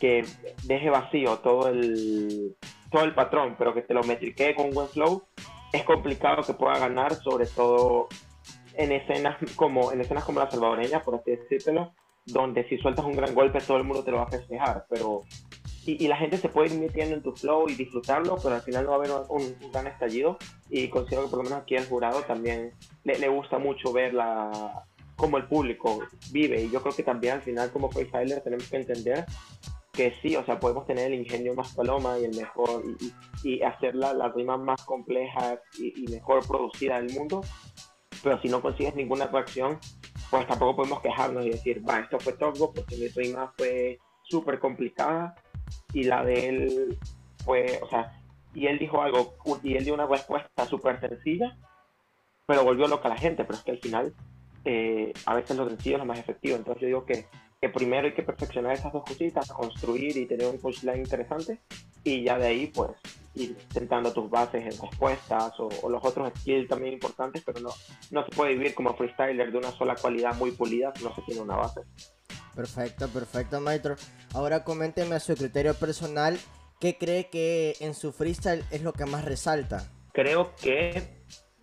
que 0.00 0.24
deje 0.64 0.90
vacío 0.90 1.38
todo 1.38 1.68
el, 1.68 2.56
todo 2.90 3.04
el 3.04 3.14
patrón, 3.14 3.56
pero 3.58 3.74
que 3.74 3.82
te 3.82 3.94
lo 3.94 4.02
metriquee 4.02 4.54
con 4.54 4.66
un 4.66 4.74
buen 4.74 4.88
flow, 4.88 5.24
es 5.72 5.84
complicado 5.84 6.42
que 6.42 6.54
pueda 6.54 6.78
ganar, 6.78 7.14
sobre 7.14 7.46
todo 7.46 8.08
en 8.74 8.92
escenas 8.92 9.36
como, 9.56 9.92
en 9.92 10.00
escenas 10.00 10.24
como 10.24 10.40
la 10.40 10.50
salvadoreña, 10.50 11.02
por 11.02 11.16
así 11.16 11.32
decírtelo, 11.32 11.92
donde 12.32 12.68
si 12.68 12.78
sueltas 12.78 13.04
un 13.04 13.16
gran 13.16 13.34
golpe 13.34 13.60
todo 13.60 13.76
el 13.76 13.84
mundo 13.84 14.04
te 14.04 14.10
lo 14.10 14.18
va 14.18 14.24
a 14.24 14.30
festejar, 14.30 14.86
pero 14.88 15.22
y, 15.84 16.06
la 16.06 16.18
gente 16.18 16.36
se 16.36 16.50
puede 16.50 16.74
ir 16.74 16.78
metiendo 16.78 17.16
en 17.16 17.22
tu 17.22 17.32
flow 17.32 17.66
y 17.66 17.74
disfrutarlo, 17.74 18.36
pero 18.42 18.56
al 18.56 18.60
final 18.60 18.84
no 18.84 18.90
va 18.90 18.96
a 18.96 18.98
haber 18.98 19.10
un, 19.30 19.56
gran 19.72 19.86
estallido 19.86 20.36
y 20.68 20.88
considero 20.88 21.24
que 21.24 21.30
por 21.30 21.38
lo 21.38 21.44
menos 21.44 21.60
aquí 21.60 21.76
el 21.76 21.86
jurado 21.86 22.20
también 22.22 22.72
le, 23.04 23.18
le 23.18 23.28
gusta 23.28 23.58
mucho 23.58 23.90
ver 23.90 24.12
la, 24.12 24.84
cómo 25.16 25.36
el 25.36 25.46
público 25.46 26.00
vive 26.30 26.62
y 26.62 26.70
yo 26.70 26.80
creo 26.80 26.94
que 26.94 27.02
también 27.02 27.34
al 27.34 27.42
final 27.42 27.70
como 27.70 27.90
freestyler 27.90 28.40
tenemos 28.42 28.68
que 28.68 28.76
entender 28.76 29.24
que 29.92 30.14
sí, 30.22 30.36
o 30.36 30.44
sea, 30.44 30.60
podemos 30.60 30.86
tener 30.86 31.12
el 31.12 31.18
ingenio 31.18 31.54
más 31.54 31.74
paloma 31.74 32.20
y 32.20 32.24
el 32.24 32.36
mejor 32.36 32.84
y, 33.00 33.12
y 33.42 33.62
hacer 33.62 33.96
la, 33.96 34.14
la 34.14 34.28
rima 34.28 34.56
más 34.56 34.84
compleja 34.84 35.60
y, 35.76 36.06
mejor 36.08 36.46
producida 36.46 37.00
del 37.00 37.12
mundo, 37.12 37.40
pero 38.22 38.40
si 38.40 38.48
no 38.48 38.62
consigues 38.62 38.94
ninguna 38.94 39.26
reacción, 39.26 39.80
pues 40.30 40.46
tampoco 40.46 40.76
podemos 40.76 41.00
quejarnos 41.00 41.46
y 41.46 41.50
decir, 41.50 41.82
va, 41.88 42.00
esto 42.00 42.18
fue 42.20 42.34
todo 42.34 42.72
porque 42.72 42.96
mi 42.96 43.08
rima 43.08 43.52
fue 43.56 43.98
súper 44.22 44.58
complicada 44.58 45.34
y 45.92 46.04
la 46.04 46.24
de 46.24 46.48
él 46.48 46.98
fue, 47.44 47.78
o 47.82 47.88
sea, 47.88 48.12
y 48.54 48.66
él 48.66 48.78
dijo 48.78 49.00
algo, 49.00 49.34
y 49.62 49.76
él 49.76 49.84
dio 49.84 49.94
una 49.94 50.06
respuesta 50.06 50.66
súper 50.66 51.00
sencilla, 51.00 51.56
pero 52.46 52.64
volvió 52.64 52.86
loca 52.88 53.08
a 53.08 53.12
la 53.12 53.16
gente, 53.16 53.44
pero 53.44 53.58
es 53.58 53.64
que 53.64 53.70
al 53.70 53.78
final 53.78 54.14
eh, 54.64 55.12
a 55.26 55.34
veces 55.34 55.56
lo 55.56 55.68
sencillo 55.68 55.96
es 55.96 56.00
lo 56.00 56.06
más 56.06 56.18
efectivo, 56.18 56.56
entonces 56.56 56.82
yo 56.82 56.86
digo 56.88 57.04
que, 57.04 57.26
que 57.60 57.68
primero 57.68 58.06
hay 58.06 58.14
que 58.14 58.22
perfeccionar 58.22 58.72
esas 58.72 58.92
dos 58.92 59.04
cositas, 59.04 59.48
construir 59.50 60.16
y 60.16 60.26
tener 60.26 60.46
un 60.46 60.58
punchline 60.58 60.98
interesante, 60.98 61.60
y 62.04 62.24
ya 62.24 62.38
de 62.38 62.46
ahí 62.46 62.66
pues 62.68 62.90
ir 63.38 63.56
sentando 63.72 64.12
tus 64.12 64.28
bases 64.28 64.62
en 64.62 64.80
respuestas 64.80 65.52
o, 65.58 65.88
los 65.88 66.04
otros 66.04 66.32
skills 66.38 66.68
también 66.68 66.94
importantes, 66.94 67.42
pero 67.44 67.60
no, 67.60 67.70
no 68.10 68.24
se 68.24 68.30
puede 68.30 68.54
vivir 68.54 68.74
como 68.74 68.94
freestyler 68.94 69.50
de 69.50 69.58
una 69.58 69.70
sola 69.72 69.94
cualidad 69.94 70.34
muy 70.34 70.50
pulida 70.52 70.92
si 70.96 71.04
no 71.04 71.14
se 71.14 71.22
tiene 71.22 71.40
una 71.40 71.56
base. 71.56 71.80
Perfecto, 72.54 73.08
perfecto, 73.08 73.60
maestro. 73.60 73.96
Ahora 74.34 74.64
coménteme 74.64 75.14
a 75.14 75.20
su 75.20 75.34
criterio 75.34 75.74
personal, 75.74 76.38
¿qué 76.80 76.98
cree 76.98 77.28
que 77.28 77.76
en 77.80 77.94
su 77.94 78.12
freestyle 78.12 78.64
es 78.70 78.82
lo 78.82 78.92
que 78.92 79.06
más 79.06 79.24
resalta? 79.24 79.88
Creo 80.12 80.52
que, 80.56 81.02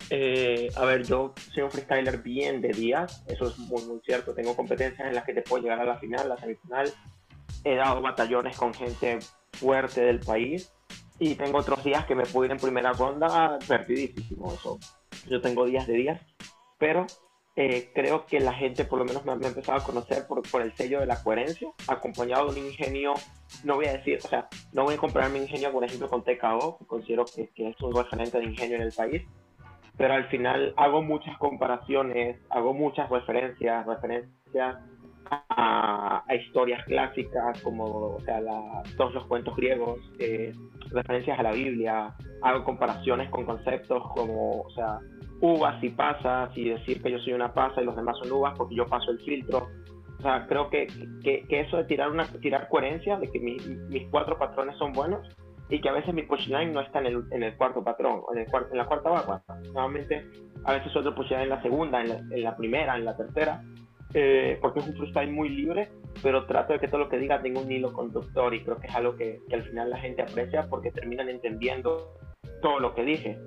eh, 0.08 0.70
a 0.74 0.84
ver, 0.86 1.04
yo 1.04 1.34
soy 1.52 1.64
un 1.64 1.70
freestyler 1.70 2.22
bien 2.22 2.62
de 2.62 2.68
días, 2.68 3.22
eso 3.26 3.48
es 3.48 3.58
muy, 3.58 3.84
muy 3.84 4.00
cierto. 4.06 4.34
Tengo 4.34 4.56
competencias 4.56 5.06
en 5.06 5.14
las 5.14 5.24
que 5.24 5.34
te 5.34 5.42
puedo 5.42 5.62
llegar 5.62 5.80
a 5.80 5.84
la 5.84 5.98
final, 5.98 6.28
la 6.28 6.38
semifinal. 6.38 6.90
He 7.62 7.74
dado 7.74 8.00
batallones 8.00 8.56
con 8.56 8.72
gente 8.72 9.18
fuerte 9.52 10.00
del 10.00 10.20
país 10.20 10.72
y 11.18 11.34
tengo 11.34 11.58
otros 11.58 11.82
días 11.82 12.04
que 12.06 12.14
me 12.14 12.24
puedo 12.24 12.46
ir 12.46 12.52
en 12.52 12.58
primera 12.58 12.92
ronda 12.92 13.58
perdidísimo. 13.66 14.52
Eso. 14.52 14.78
Yo 15.28 15.40
tengo 15.40 15.64
días 15.64 15.86
de 15.86 15.94
días, 15.94 16.20
pero 16.78 17.06
eh, 17.56 17.90
creo 17.94 18.26
que 18.26 18.38
la 18.38 18.52
gente 18.52 18.84
por 18.84 18.98
lo 18.98 19.04
menos 19.06 19.24
me, 19.24 19.32
ha 19.32 19.48
empezado 19.48 19.78
a 19.78 19.84
conocer 19.84 20.26
por, 20.26 20.42
por, 20.50 20.60
el 20.62 20.72
sello 20.74 21.00
de 21.00 21.06
la 21.06 21.22
coherencia, 21.22 21.68
acompañado 21.88 22.52
de 22.52 22.60
un 22.60 22.66
ingenio, 22.66 23.14
no 23.64 23.76
voy 23.76 23.86
a 23.86 23.94
decir, 23.94 24.18
o 24.22 24.28
sea, 24.28 24.48
no 24.72 24.84
voy 24.84 24.94
a 24.94 24.98
comparar 24.98 25.30
mi 25.30 25.38
ingenio, 25.38 25.72
por 25.72 25.82
ejemplo, 25.82 26.08
con 26.08 26.22
TKO, 26.22 26.78
que 26.78 26.86
considero 26.86 27.24
que, 27.24 27.48
que 27.54 27.70
es 27.70 27.80
un 27.80 27.94
referente 27.94 28.38
de 28.38 28.44
ingenio 28.44 28.76
en 28.76 28.82
el 28.82 28.92
país, 28.92 29.22
pero 29.96 30.14
al 30.14 30.28
final 30.28 30.74
hago 30.76 31.02
muchas 31.02 31.38
comparaciones, 31.38 32.38
hago 32.50 32.74
muchas 32.74 33.08
referencias, 33.08 33.86
referencias 33.86 34.76
a, 35.30 36.24
historias 36.34 36.84
clásicas 36.84 37.60
como 37.62 37.84
o 38.16 38.20
sea, 38.20 38.40
todos 38.96 39.14
los 39.14 39.26
cuentos 39.26 39.56
griegos, 39.56 40.00
eh, 40.18 40.52
referencias 40.90 41.38
a 41.38 41.42
la 41.42 41.52
Biblia, 41.52 42.14
hago 42.42 42.64
comparaciones 42.64 43.30
con 43.30 43.44
conceptos 43.44 44.02
como, 44.14 44.62
o 44.62 44.70
sea, 44.70 44.98
uvas 45.40 45.82
y 45.82 45.90
pasas 45.90 46.56
y 46.56 46.68
decir 46.68 47.02
que 47.02 47.10
yo 47.10 47.18
soy 47.18 47.32
una 47.32 47.52
pasa 47.52 47.82
y 47.82 47.84
los 47.84 47.96
demás 47.96 48.16
son 48.18 48.32
uvas 48.32 48.54
porque 48.56 48.74
yo 48.74 48.86
paso 48.86 49.10
el 49.10 49.20
filtro. 49.20 49.68
O 50.18 50.22
sea, 50.22 50.46
creo 50.46 50.70
que, 50.70 50.86
que, 51.22 51.44
eso 51.50 51.76
de 51.76 51.84
tirar, 51.84 52.10
una, 52.10 52.24
tirar 52.24 52.68
coherencia, 52.68 53.18
de 53.18 53.30
que 53.30 53.38
mis 53.38 54.08
cuatro 54.10 54.38
patrones 54.38 54.76
son 54.78 54.92
buenos 54.92 55.28
y 55.68 55.80
que 55.80 55.88
a 55.88 55.92
veces 55.92 56.14
mi 56.14 56.22
punchline 56.22 56.72
no 56.72 56.80
está 56.80 57.00
en 57.00 57.06
el, 57.06 57.24
en 57.32 57.42
el 57.42 57.56
cuarto 57.56 57.82
patrón 57.82 58.22
en, 58.32 58.38
el 58.38 58.46
en 58.46 58.78
la 58.78 58.86
cuarta 58.86 59.10
barra. 59.10 59.42
Normalmente 59.64 60.26
a 60.64 60.72
veces 60.72 60.94
otro 60.96 61.14
punchline 61.14 61.42
en 61.42 61.48
la 61.50 61.62
segunda, 61.62 62.00
en 62.00 62.08
la, 62.08 62.14
en 62.16 62.42
la 62.42 62.56
primera, 62.56 62.96
en 62.96 63.04
la 63.04 63.16
tercera 63.16 63.62
eh, 64.14 64.58
porque 64.60 64.80
es 64.80 64.86
un 64.86 64.94
freestyle 64.94 65.30
muy 65.30 65.48
libre, 65.48 65.90
pero 66.22 66.46
trato 66.46 66.72
de 66.72 66.78
que 66.78 66.88
todo 66.88 67.00
lo 67.00 67.08
que 67.08 67.18
diga 67.18 67.42
tenga 67.42 67.60
un 67.60 67.70
hilo 67.70 67.92
conductor 67.92 68.54
y 68.54 68.62
creo 68.62 68.78
que 68.78 68.86
es 68.86 68.94
algo 68.94 69.16
que, 69.16 69.40
al 69.52 69.62
final 69.62 69.90
la 69.90 69.98
gente 69.98 70.22
aprecia 70.22 70.66
porque 70.68 70.90
terminan 70.90 71.28
entendiendo 71.28 72.14
todo 72.62 72.80
lo 72.80 72.94
que 72.94 73.02
dije. 73.02 73.38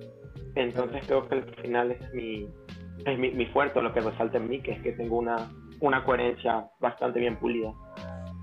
Entonces 0.55 1.03
creo 1.05 1.27
que 1.27 1.35
al 1.35 1.55
final 1.55 1.91
es 1.91 2.13
mi, 2.13 2.49
es 3.05 3.19
mi, 3.19 3.31
mi 3.31 3.45
fuerte, 3.47 3.81
lo 3.81 3.93
que 3.93 4.01
resalta 4.01 4.37
en 4.37 4.49
mí, 4.49 4.61
que 4.61 4.71
es 4.71 4.81
que 4.81 4.93
tengo 4.93 5.17
una, 5.17 5.49
una 5.81 6.03
coherencia 6.03 6.69
bastante 6.79 7.19
bien 7.19 7.37
pulida. 7.37 7.73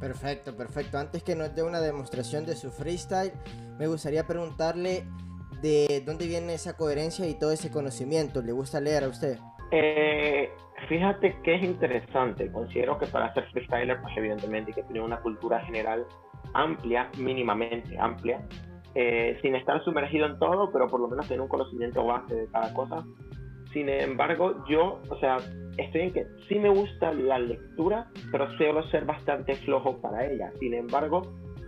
Perfecto, 0.01 0.57
perfecto. 0.57 0.99
Antes 0.99 1.23
que 1.23 1.35
nos 1.35 1.55
dé 1.55 1.63
una 1.63 1.81
demostración 1.81 2.45
de 2.45 2.55
su 2.55 2.71
freestyle, 2.71 3.33
me 3.79 3.87
gustaría 3.87 4.27
preguntarle 4.27 5.05
de 5.63 6.03
dónde 6.05 6.27
viene 6.27 6.55
esa 6.55 6.77
coherencia 6.77 7.27
y 7.27 7.35
todo 7.35 7.53
ese 7.53 7.71
conocimiento. 7.71 8.43
¿Le 8.43 8.53
gusta 8.53 8.81
leer 8.81 9.05
a 9.05 9.09
usted? 9.09 9.39
Eh, 9.73 10.51
fíjate 10.89 11.37
que 11.43 11.55
es 11.55 11.63
interesante. 11.63 12.51
Considero 12.51 12.99
que 12.99 13.07
para 13.07 13.33
ser 13.35 13.45
freestyler, 13.51 14.01
pues 14.01 14.17
evidentemente 14.17 14.71
hay 14.71 14.75
que 14.75 14.83
tener 14.85 15.03
una 15.03 15.21
cultura 15.21 15.61
general 15.61 16.07
amplia, 16.55 17.11
mínimamente 17.19 17.99
amplia, 17.99 18.41
eh, 18.95 19.39
sin 19.43 19.55
estar 19.55 19.83
sumergido 19.85 20.27
en 20.27 20.39
todo, 20.39 20.71
pero 20.73 20.87
por 20.89 21.01
lo 21.01 21.09
menos 21.09 21.27
tener 21.29 21.41
un 21.41 21.49
conocimiento 21.49 22.05
base 22.05 22.35
de 22.35 22.47
cada 22.49 22.73
cosa. 22.73 23.05
Sin 23.73 23.89
embargo, 23.89 24.65
yo, 24.69 25.01
o 25.11 25.19
sea, 25.19 25.37
estoy 25.77 26.01
en 26.01 26.13
que 26.13 26.27
sí 26.49 26.59
me 26.59 26.71
gusta 26.71 27.13
la 27.13 27.39
lectura, 27.39 28.07
pero 28.33 28.51
suelo 28.57 28.83
ser 28.85 29.05
bastante 29.05 29.55
flojo 29.57 30.01
para 30.01 30.27
ella. 30.27 30.51
Sin 30.59 30.73
embargo, 30.73 31.23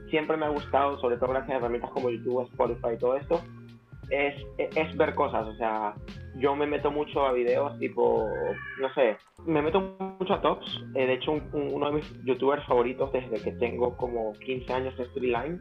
siempre 0.08 0.36
me 0.36 0.46
ha 0.46 0.48
gustado, 0.48 0.98
sobre 1.00 1.16
todo 1.18 1.30
gracias 1.30 1.50
a 1.50 1.56
herramientas 1.58 1.90
como 1.90 2.10
YouTube, 2.10 2.42
Spotify 2.44 2.94
y 2.94 2.98
todo 2.98 3.16
esto, 3.16 3.42
es, 4.10 4.34
es 4.58 4.96
ver 4.96 5.14
cosas, 5.14 5.46
o 5.46 5.54
sea, 5.56 5.94
yo 6.38 6.54
me 6.54 6.66
meto 6.66 6.90
mucho 6.90 7.26
a 7.26 7.32
videos 7.32 7.78
tipo, 7.78 8.28
no 8.80 8.94
sé, 8.94 9.16
me 9.44 9.62
meto 9.62 9.80
mucho 10.18 10.34
a 10.34 10.40
tops. 10.40 10.84
Eh, 10.94 11.06
de 11.06 11.14
hecho, 11.14 11.32
uno 11.52 11.86
de 11.86 11.92
mis 11.96 12.24
youtubers 12.24 12.64
favoritos 12.66 13.12
desde 13.12 13.42
que 13.42 13.52
tengo 13.52 13.96
como 13.96 14.32
15 14.34 14.72
años 14.72 14.94
es 14.98 15.14
Line, 15.16 15.58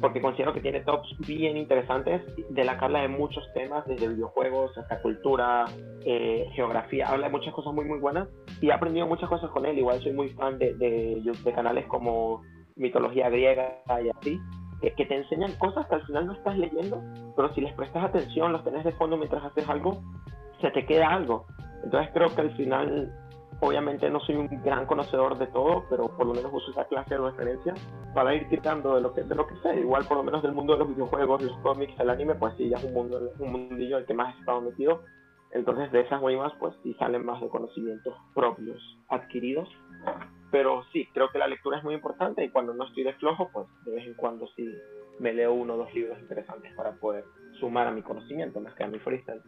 porque 0.00 0.20
considero 0.20 0.52
que 0.52 0.60
tiene 0.60 0.80
tops 0.80 1.16
bien 1.26 1.56
interesantes 1.56 2.22
de 2.50 2.64
la 2.64 2.78
que 2.78 2.84
habla 2.84 3.02
de 3.02 3.08
muchos 3.08 3.44
temas, 3.54 3.86
desde 3.86 4.08
videojuegos 4.08 4.76
hasta 4.76 5.00
cultura, 5.00 5.64
eh, 6.04 6.48
geografía, 6.54 7.08
habla 7.08 7.26
de 7.26 7.32
muchas 7.32 7.54
cosas 7.54 7.72
muy, 7.72 7.84
muy 7.84 7.98
buenas 7.98 8.28
y 8.60 8.68
he 8.68 8.72
aprendido 8.72 9.06
muchas 9.06 9.28
cosas 9.28 9.50
con 9.50 9.64
él. 9.64 9.78
Igual 9.78 10.00
soy 10.02 10.12
muy 10.12 10.28
fan 10.30 10.58
de, 10.58 10.74
de, 10.74 11.22
de 11.44 11.52
canales 11.52 11.86
como 11.86 12.42
mitología 12.74 13.30
griega 13.30 13.78
y 14.02 14.08
así 14.08 14.40
que, 14.80 15.06
te 15.06 15.16
enseñan 15.16 15.52
cosas 15.58 15.86
que 15.86 15.94
al 15.96 16.06
final 16.06 16.26
no 16.26 16.32
estás 16.34 16.56
leyendo, 16.56 17.02
pero 17.34 17.52
si 17.54 17.60
les 17.60 17.72
prestas 17.74 18.04
atención, 18.04 18.52
los 18.52 18.64
tenés 18.64 18.84
de 18.84 18.92
fondo 18.92 19.16
mientras 19.16 19.44
haces 19.44 19.68
algo, 19.68 20.02
se 20.60 20.70
te 20.70 20.86
queda 20.86 21.08
algo. 21.08 21.46
Entonces 21.82 22.10
creo 22.12 22.34
que 22.34 22.40
al 22.40 22.56
final, 22.56 23.12
obviamente 23.60 24.10
no 24.10 24.20
soy 24.20 24.36
un 24.36 24.48
gran 24.62 24.86
conocedor 24.86 25.38
de 25.38 25.46
todo, 25.48 25.84
pero 25.88 26.08
por 26.08 26.26
lo 26.26 26.34
menos 26.34 26.52
uso 26.52 26.70
esa 26.70 26.84
clase 26.84 27.14
de 27.14 27.20
referencia 27.20 27.74
para 28.14 28.34
ir 28.34 28.48
quitando 28.48 28.94
de 28.94 29.00
lo 29.00 29.12
que, 29.12 29.22
de 29.22 29.34
lo 29.34 29.46
que 29.46 29.56
sé. 29.56 29.80
Igual 29.80 30.04
por 30.06 30.18
lo 30.18 30.22
menos 30.22 30.42
del 30.42 30.52
mundo 30.52 30.74
de 30.74 30.80
los 30.80 30.88
videojuegos, 30.88 31.42
los 31.42 31.58
cómics, 31.58 31.98
el 31.98 32.10
anime, 32.10 32.34
pues 32.34 32.54
sí, 32.56 32.68
ya 32.68 32.76
es 32.76 32.84
un, 32.84 32.94
mundo, 32.94 33.20
un 33.38 33.52
mundillo 33.52 33.98
el 33.98 34.06
que 34.06 34.14
más 34.14 34.34
he 34.34 34.40
estado 34.40 34.60
metido. 34.60 35.02
Entonces 35.52 35.90
de 35.92 36.00
esas 36.00 36.20
más 36.20 36.52
pues 36.58 36.74
sí 36.82 36.94
salen 36.98 37.24
más 37.24 37.40
de 37.40 37.48
conocimientos 37.48 38.14
propios 38.34 38.78
adquiridos 39.08 39.68
pero 40.50 40.84
sí, 40.92 41.08
creo 41.12 41.30
que 41.30 41.38
la 41.38 41.48
lectura 41.48 41.78
es 41.78 41.84
muy 41.84 41.94
importante 41.94 42.44
y 42.44 42.50
cuando 42.50 42.74
no 42.74 42.86
estoy 42.86 43.04
de 43.04 43.14
flojo, 43.14 43.50
pues 43.52 43.66
de 43.84 43.92
vez 43.92 44.06
en 44.06 44.14
cuando 44.14 44.46
sí 44.56 44.72
me 45.18 45.32
leo 45.32 45.52
uno 45.52 45.74
o 45.74 45.76
dos 45.78 45.94
libros 45.94 46.18
interesantes 46.20 46.72
para 46.74 46.92
poder 46.92 47.24
sumar 47.58 47.86
a 47.86 47.90
mi 47.90 48.02
conocimiento 48.02 48.60
más 48.60 48.74
que 48.74 48.84
a 48.84 48.88
mi 48.88 48.98
freestyle. 48.98 49.42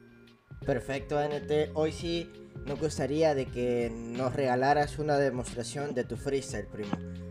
Perfecto, 0.65 1.17
NT. 1.21 1.71
Hoy 1.75 1.93
sí 1.93 2.31
nos 2.67 2.81
gustaría 2.81 3.35
de 3.35 3.47
que 3.47 3.91
nos 3.93 4.35
regalaras 4.35 4.99
una 4.99 5.17
demostración 5.17 5.95
de 5.95 6.05
tu 6.05 6.17
freestyle, 6.17 6.67
primo. 6.67 6.91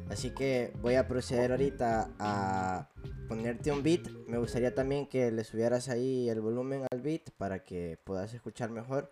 Así 0.10 0.34
que 0.34 0.72
voy 0.82 0.96
a 0.96 1.08
proceder 1.08 1.52
ahorita 1.52 2.10
a 2.20 2.88
ponerte 3.28 3.72
un 3.72 3.84
beat. 3.84 4.08
Me 4.28 4.38
gustaría 4.38 4.74
también 4.74 5.08
que 5.08 5.32
le 5.32 5.44
subieras 5.44 5.90
ahí 5.90 6.30
el 6.30 6.40
volumen 6.40 6.86
al 6.90 7.02
beat 7.02 7.32
para 7.38 7.64
que 7.64 7.98
puedas 8.04 8.34
escuchar 8.34 8.70
mejor. 8.70 9.12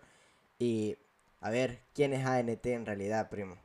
Y 0.58 0.96
a 1.40 1.50
ver 1.50 1.80
quién 1.94 2.14
es 2.14 2.24
ANT 2.24 2.66
en 2.66 2.86
realidad, 2.86 3.28
primo. 3.28 3.56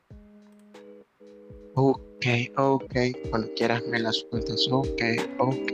Ok, 1.75 2.25
ok, 2.58 2.94
cuando 3.30 3.48
quieras 3.56 3.82
me 3.88 3.98
las 4.00 4.25
sueltas. 4.30 4.68
Ok, 4.70 5.01
ok, 5.40 5.72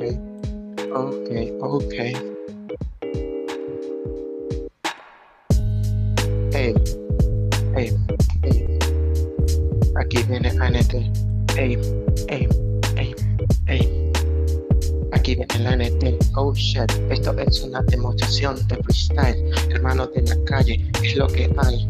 ok, 0.93 1.29
ok. 1.59 1.93
Hey, 6.53 6.73
hey, 7.75 7.97
hey. 8.43 8.79
Aquí 9.95 10.21
viene 10.29 10.49
ANT. 10.59 10.93
Hey, 11.55 11.79
hey, 12.29 12.47
hey, 12.95 13.15
hey. 13.65 14.11
Aquí 15.13 15.35
viene 15.35 15.59
la 15.59 15.75
NT. 15.75 16.15
Oh 16.35 16.53
shit, 16.53 16.91
esto 17.09 17.35
es 17.39 17.63
una 17.63 17.81
demostración 17.81 18.55
de 18.67 18.75
freestyle. 18.83 19.51
Hermano 19.71 20.05
de 20.05 20.21
la 20.21 20.37
calle, 20.45 20.91
es 21.03 21.15
lo 21.15 21.25
que 21.25 21.49
hay. 21.57 21.89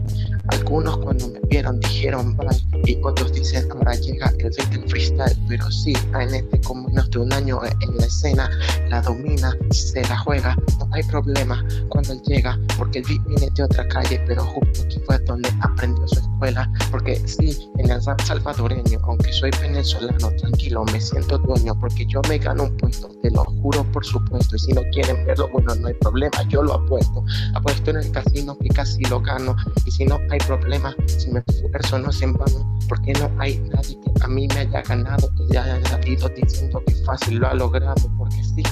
Algunos 0.49 0.97
cuando 0.99 1.27
me 1.27 1.39
vieron 1.47 1.79
dijeron 1.79 2.35
bye 2.37 2.47
y 2.85 2.97
otros 3.03 3.33
dicen 3.33 3.69
ahora 3.71 3.93
llega 3.95 4.31
el 4.39 4.89
freestyle. 4.89 5.37
Pero 5.47 5.69
sí, 5.71 5.93
ANT 6.13 6.65
con 6.65 6.85
menos 6.85 7.09
de 7.11 7.19
un 7.19 7.33
año 7.33 7.59
en 7.63 7.97
la 7.97 8.05
escena 8.05 8.49
la 8.89 9.01
domina, 9.01 9.55
se 9.71 10.01
la 10.03 10.17
juega, 10.19 10.55
hay 10.97 11.03
problema 11.03 11.63
cuando 11.89 12.13
él 12.13 12.21
llega 12.23 12.57
porque 12.77 13.01
beat 13.01 13.23
viene 13.27 13.49
de 13.55 13.63
otra 13.63 13.87
calle, 13.87 14.21
pero 14.25 14.43
justo 14.43 14.83
aquí 14.83 14.99
fue 15.05 15.19
donde 15.19 15.49
aprendió 15.61 16.07
su 16.07 16.19
escuela. 16.19 16.71
Porque 16.91 17.15
sí, 17.27 17.69
en 17.77 17.91
el 17.91 18.03
rap 18.03 18.19
salvadoreño, 18.21 18.99
aunque 19.03 19.31
soy 19.31 19.51
venezolano, 19.61 20.31
tranquilo, 20.41 20.83
me 20.85 20.99
siento 20.99 21.37
dueño 21.37 21.79
porque 21.79 22.05
yo 22.07 22.21
me 22.27 22.37
gano 22.39 22.63
un 22.63 22.77
puesto, 22.77 23.09
te 23.21 23.29
lo 23.31 23.45
juro 23.45 23.83
por 23.91 24.03
supuesto. 24.05 24.55
Y 24.55 24.59
si 24.59 24.73
no 24.73 24.81
quieren 24.91 25.25
verlo, 25.25 25.47
bueno, 25.53 25.75
no 25.75 25.87
hay 25.87 25.93
problema, 25.95 26.41
yo 26.49 26.63
lo 26.63 26.73
apuesto. 26.73 27.23
Apuesto 27.53 27.91
en 27.91 27.97
el 27.97 28.11
casino 28.11 28.57
que 28.57 28.69
casi 28.69 29.03
lo 29.05 29.21
gano. 29.21 29.55
Y 29.85 29.91
si 29.91 30.05
no 30.05 30.19
hay 30.31 30.39
problema 30.39 30.95
si 31.05 31.31
me 31.31 31.43
esfuerzo 31.45 31.99
no 31.99 32.09
es 32.09 32.21
en 32.21 32.33
vano, 32.33 32.77
porque 32.89 33.13
no 33.13 33.29
hay 33.39 33.59
nadie 33.59 33.97
que 34.01 34.23
a 34.23 34.27
mí 34.27 34.47
me 34.47 34.59
haya 34.61 34.81
ganado 34.81 35.29
y 35.37 35.53
ya 35.53 35.63
haya 35.63 35.99
ido 36.05 36.29
diciendo 36.29 36.81
que 36.85 36.95
fácil 37.05 37.37
lo 37.37 37.47
ha 37.47 37.53
logrado, 37.53 38.09
porque 38.17 38.43
sí, 38.43 38.63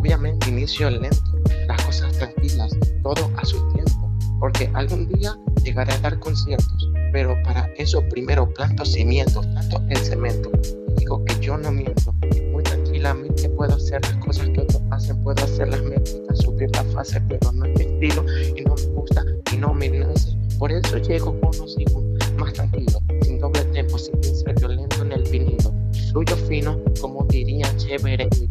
obviamente 0.00 0.48
inicio 0.48 0.88
lento, 0.88 1.22
las 1.68 1.84
cosas 1.84 2.10
tranquilas, 2.16 2.74
todo 3.02 3.30
a 3.36 3.44
su 3.44 3.58
tiempo, 3.74 4.10
porque 4.38 4.70
algún 4.72 5.06
día 5.08 5.36
llegaré 5.62 5.92
a 5.92 5.98
dar 5.98 6.18
conciertos, 6.18 6.90
pero 7.12 7.36
para 7.44 7.66
eso 7.76 8.02
primero 8.08 8.48
planto 8.54 8.86
cimientos, 8.86 9.46
tanto 9.52 9.82
el 9.90 9.98
cemento. 9.98 10.50
Digo 10.96 11.22
que 11.26 11.38
yo 11.40 11.58
no 11.58 11.70
miento, 11.70 12.14
muy 12.50 12.62
tranquilamente 12.62 13.50
puedo 13.50 13.74
hacer 13.74 14.00
las 14.06 14.16
cosas 14.24 14.48
que 14.48 14.60
otros 14.62 14.80
hacen, 14.90 15.22
puedo 15.22 15.44
hacer 15.44 15.68
las 15.68 15.82
métricas, 15.82 16.38
subir 16.38 16.70
la 16.74 16.84
fase, 16.84 17.20
pero 17.28 17.52
no 17.52 17.66
es 17.66 17.78
mi 17.78 17.84
estilo 17.84 18.24
y 18.56 18.62
no 18.62 18.74
me 18.74 18.86
gusta 18.94 19.22
y 19.52 19.56
no 19.58 19.74
me 19.74 19.90
nace. 19.90 20.34
Por 20.58 20.72
eso 20.72 20.96
llego 20.96 21.38
con 21.40 21.50
los 21.58 21.78
hijos 21.78 22.02
más 22.38 22.54
tranquilo, 22.54 23.02
sin 23.20 23.38
doble 23.38 23.64
tempo, 23.64 23.98
sin 23.98 24.22
ser 24.24 24.54
violento 24.54 25.02
en 25.02 25.12
el 25.12 25.24
vinilo. 25.24 25.74
Fluyo 26.10 26.36
fino, 26.48 26.80
como 27.02 27.26
diría 27.26 27.70
chévere 27.76 28.28
mi 28.40 28.49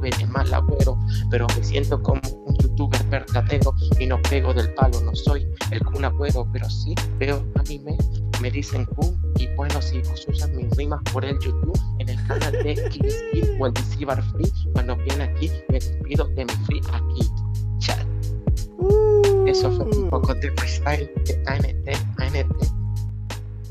ave 0.00 0.10
de 0.18 0.26
mal 0.26 0.52
agüero, 0.52 0.98
pero 1.30 1.46
me 1.56 1.62
siento 1.62 2.02
como 2.02 2.20
un 2.46 2.56
youtuber 2.56 3.04
verdadero 3.04 3.74
y 3.98 4.06
no 4.06 4.20
pego 4.22 4.54
del 4.54 4.72
palo, 4.74 5.00
no 5.02 5.14
soy 5.14 5.46
el 5.70 5.80
Kun 5.84 6.04
Agüero, 6.04 6.46
pero 6.52 6.68
sí 6.70 6.94
veo 7.18 7.44
anime, 7.56 7.96
me 8.40 8.50
dicen 8.50 8.86
Kun 8.86 9.20
y 9.36 9.46
bueno, 9.54 9.80
si 9.82 10.02
usan 10.28 10.56
mis 10.56 10.70
rimas 10.76 11.00
por 11.12 11.24
el 11.24 11.38
YouTube 11.38 11.78
en 11.98 12.08
el 12.08 12.26
canal 12.26 12.52
de 12.52 12.74
Kids 12.88 13.24
o 13.58 13.66
el 13.66 13.74
DC 13.74 14.04
Bar 14.06 14.22
Free, 14.32 14.50
cuando 14.72 14.96
viene 14.96 15.24
aquí 15.24 15.50
me 15.68 15.78
despido 15.78 16.26
de 16.28 16.44
mi 16.46 16.52
free 16.64 16.80
aquí. 16.92 17.30
Chat. 17.78 18.06
Eso 19.46 19.70
fue 19.70 19.84
un 19.84 20.08
poco 20.08 20.34
de 20.34 20.50
freestyle 20.52 21.10
de 21.26 21.42
ANT, 21.46 21.88
ANT. 22.18 22.80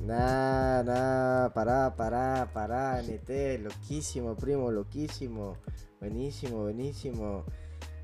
Nah, 0.06 0.82
nah, 0.82 1.50
pará, 1.50 1.96
pará, 1.96 2.50
pará, 2.52 3.02
NT, 3.02 3.62
loquísimo, 3.62 4.36
primo, 4.36 4.72
loquísimo. 4.72 5.56
Buenísimo, 6.00 6.64
buenísimo. 6.64 7.46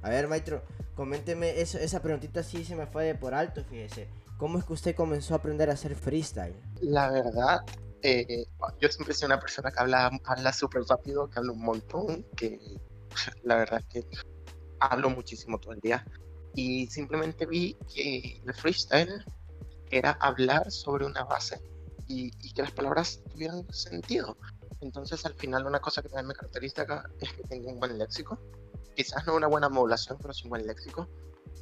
A 0.01 0.09
ver, 0.09 0.27
maestro, 0.27 0.63
coménteme, 0.95 1.61
eso, 1.61 1.77
esa 1.77 2.01
preguntita 2.01 2.43
sí 2.43 2.63
se 2.63 2.75
me 2.75 2.85
fue 2.85 3.05
de 3.05 3.15
por 3.15 3.33
alto, 3.33 3.63
fíjese. 3.63 4.07
¿Cómo 4.37 4.59
es 4.59 4.65
que 4.65 4.73
usted 4.73 4.95
comenzó 4.95 5.33
a 5.33 5.37
aprender 5.37 5.69
a 5.69 5.73
hacer 5.73 5.95
freestyle? 5.95 6.55
La 6.81 7.09
verdad, 7.09 7.61
eh, 8.01 8.45
yo 8.79 8.89
siempre 8.89 9.13
soy 9.13 9.27
una 9.27 9.39
persona 9.39 9.71
que 9.71 9.79
habla, 9.79 10.11
habla 10.25 10.53
súper 10.53 10.83
rápido, 10.83 11.29
que 11.29 11.39
habla 11.39 11.53
un 11.53 11.61
montón, 11.61 12.25
que 12.35 12.59
la 13.43 13.55
verdad 13.55 13.79
es 13.79 14.03
que 14.03 14.17
hablo 14.79 15.09
muchísimo 15.09 15.57
todo 15.57 15.73
el 15.73 15.79
día. 15.79 16.05
Y 16.53 16.87
simplemente 16.87 17.45
vi 17.45 17.77
que 17.93 18.41
el 18.45 18.53
freestyle 18.53 19.25
era 19.89 20.11
hablar 20.21 20.69
sobre 20.69 21.05
una 21.05 21.23
base 21.23 21.61
y, 22.07 22.31
y, 22.41 22.53
que 22.53 22.61
las 22.61 22.71
palabras 22.71 23.21
tuvieran 23.31 23.65
sentido. 23.73 24.37
Entonces, 24.85 25.25
al 25.25 25.33
final, 25.33 25.65
una 25.65 25.79
cosa 25.79 26.03
que 26.03 26.09
también 26.09 26.27
me 26.27 26.35
caracteriza 26.35 26.85
es 27.19 27.33
que 27.33 27.41
tengo 27.43 27.71
un 27.71 27.79
buen 27.79 27.97
léxico. 27.97 28.37
Quizás 28.95 29.25
no 29.25 29.35
una 29.35 29.47
buena 29.47 29.67
modulación, 29.67 30.19
pero 30.21 30.31
sí 30.31 30.43
un 30.43 30.51
buen 30.51 30.67
léxico. 30.67 31.09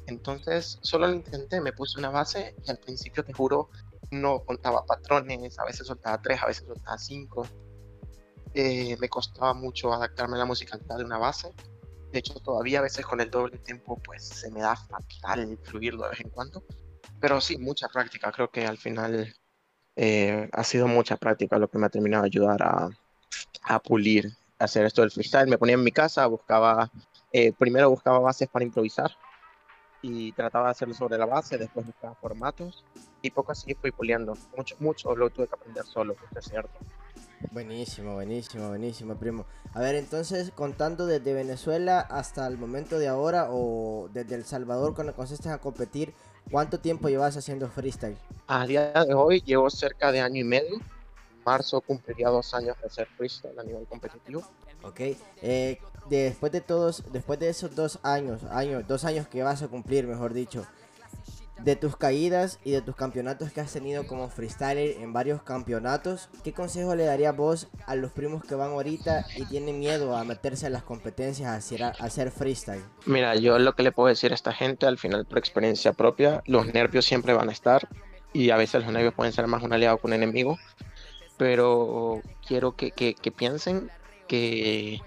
Entonces, 0.06 0.78
solo 0.82 1.06
lo 1.06 1.14
intenté, 1.14 1.58
me 1.62 1.72
puse 1.72 1.98
una 1.98 2.10
base 2.10 2.54
y 2.62 2.70
al 2.70 2.76
principio, 2.76 3.24
te 3.24 3.32
juro, 3.32 3.70
no 4.10 4.44
contaba 4.44 4.84
patrones, 4.84 5.58
a 5.58 5.64
veces 5.64 5.86
soltaba 5.86 6.20
tres, 6.20 6.42
a 6.42 6.46
veces 6.46 6.66
soltaba 6.66 6.98
cinco. 6.98 7.48
Eh, 8.52 8.94
me 9.00 9.08
costaba 9.08 9.54
mucho 9.54 9.94
adaptarme 9.94 10.36
a 10.36 10.40
la 10.40 10.44
musicalidad 10.44 10.98
de 10.98 11.04
una 11.04 11.16
base. 11.16 11.50
De 12.12 12.18
hecho, 12.18 12.34
todavía 12.34 12.80
a 12.80 12.82
veces 12.82 13.06
con 13.06 13.22
el 13.22 13.30
doble 13.30 13.56
tiempo, 13.56 13.98
pues 14.04 14.22
se 14.22 14.50
me 14.50 14.60
da 14.60 14.76
fatal 14.76 15.58
fluirlo 15.62 16.02
de 16.04 16.10
vez 16.10 16.20
en 16.20 16.28
cuando. 16.28 16.62
Pero 17.20 17.40
sí, 17.40 17.56
mucha 17.56 17.88
práctica. 17.88 18.30
Creo 18.30 18.50
que 18.50 18.66
al 18.66 18.76
final 18.76 19.34
eh, 19.96 20.50
ha 20.52 20.62
sido 20.62 20.86
mucha 20.88 21.16
práctica 21.16 21.58
lo 21.58 21.70
que 21.70 21.78
me 21.78 21.86
ha 21.86 21.88
terminado 21.88 22.24
de 22.24 22.28
ayudar 22.28 22.62
a, 22.62 22.90
a 23.64 23.78
pulir, 23.78 24.36
a 24.58 24.64
hacer 24.64 24.84
esto 24.84 25.02
del 25.02 25.10
freestyle. 25.10 25.48
Me 25.48 25.58
ponía 25.58 25.74
en 25.74 25.82
mi 25.82 25.92
casa, 25.92 26.26
buscaba, 26.26 26.90
eh, 27.32 27.52
primero 27.52 27.90
buscaba 27.90 28.18
bases 28.18 28.48
para 28.48 28.64
improvisar 28.64 29.10
y 30.02 30.32
trataba 30.32 30.66
de 30.66 30.72
hacerlo 30.72 30.94
sobre 30.94 31.16
la 31.16 31.24
base, 31.24 31.56
después 31.56 31.86
buscaba 31.86 32.14
formatos 32.16 32.84
y 33.22 33.30
poco 33.30 33.52
así 33.52 33.74
fui 33.74 33.90
puliendo. 33.90 34.36
Mucho, 34.54 34.76
mucho 34.78 35.16
lo 35.16 35.30
tuve 35.30 35.48
que 35.48 35.54
aprender 35.54 35.84
solo, 35.84 36.14
es 36.36 36.44
cierto. 36.44 36.78
Buenísimo, 37.50 38.14
buenísimo, 38.14 38.68
buenísimo, 38.68 39.14
primo. 39.16 39.46
A 39.72 39.80
ver, 39.80 39.94
entonces, 39.94 40.50
contando 40.54 41.06
desde 41.06 41.32
Venezuela 41.32 42.00
hasta 42.00 42.46
el 42.46 42.58
momento 42.58 42.98
de 42.98 43.08
ahora 43.08 43.48
o 43.50 44.08
desde 44.12 44.34
El 44.34 44.44
Salvador 44.44 44.94
cuando 44.94 45.14
consiste 45.14 45.48
a 45.48 45.58
competir, 45.58 46.12
¿cuánto 46.50 46.80
tiempo 46.80 47.08
llevas 47.08 47.36
haciendo 47.36 47.68
freestyle? 47.68 48.18
A 48.46 48.66
día 48.66 48.92
de 48.92 49.14
hoy 49.14 49.40
llevo 49.40 49.70
cerca 49.70 50.12
de 50.12 50.20
año 50.20 50.40
y 50.40 50.44
medio. 50.44 50.80
Marzo 51.44 51.80
cumpliría 51.80 52.28
dos 52.28 52.54
años 52.54 52.76
de 52.80 52.86
hacer 52.86 53.06
freestyle 53.16 53.58
a 53.58 53.62
nivel 53.62 53.86
competitivo. 53.86 54.42
Ok, 54.82 55.00
eh, 55.42 55.78
después 56.08 56.52
de 56.52 56.60
todos, 56.60 57.04
después 57.12 57.38
de 57.38 57.48
esos 57.48 57.74
dos 57.74 57.98
años, 58.02 58.44
años, 58.44 58.86
dos 58.86 59.04
años 59.04 59.26
que 59.28 59.42
vas 59.42 59.62
a 59.62 59.68
cumplir, 59.68 60.06
mejor 60.06 60.34
dicho, 60.34 60.66
de 61.64 61.76
tus 61.76 61.96
caídas 61.96 62.58
y 62.64 62.72
de 62.72 62.82
tus 62.82 62.94
campeonatos 62.94 63.52
que 63.52 63.60
has 63.60 63.72
tenido 63.72 64.06
como 64.06 64.28
freestyler 64.28 64.96
en 65.00 65.12
varios 65.12 65.42
campeonatos, 65.42 66.28
¿qué 66.42 66.52
consejo 66.52 66.94
le 66.94 67.04
darías 67.04 67.34
vos 67.34 67.68
a 67.86 67.94
los 67.94 68.12
primos 68.12 68.44
que 68.44 68.54
van 68.54 68.72
ahorita 68.72 69.24
y 69.36 69.44
tienen 69.46 69.78
miedo 69.78 70.16
a 70.16 70.24
meterse 70.24 70.66
a 70.66 70.70
las 70.70 70.82
competencias 70.82 71.48
a 71.48 71.54
hacer, 71.54 71.82
a 71.82 71.90
hacer 71.90 72.30
freestyle? 72.30 72.82
Mira, 73.06 73.34
yo 73.36 73.58
lo 73.58 73.74
que 73.74 73.82
le 73.82 73.92
puedo 73.92 74.08
decir 74.08 74.32
a 74.32 74.34
esta 74.34 74.52
gente, 74.52 74.86
al 74.86 74.98
final 74.98 75.24
por 75.24 75.38
experiencia 75.38 75.92
propia, 75.92 76.42
los 76.46 76.66
nervios 76.66 77.04
siempre 77.04 77.32
van 77.32 77.48
a 77.48 77.52
estar 77.52 77.88
y 78.32 78.50
a 78.50 78.56
veces 78.56 78.82
los 78.82 78.92
nervios 78.92 79.14
pueden 79.14 79.32
ser 79.32 79.46
más 79.46 79.62
un 79.62 79.72
aliado 79.72 79.96
que 79.98 80.06
un 80.06 80.12
enemigo, 80.12 80.58
pero 81.36 82.22
quiero 82.46 82.72
que, 82.72 82.90
que, 82.90 83.32
piensen 83.32 83.90
que 84.28 85.00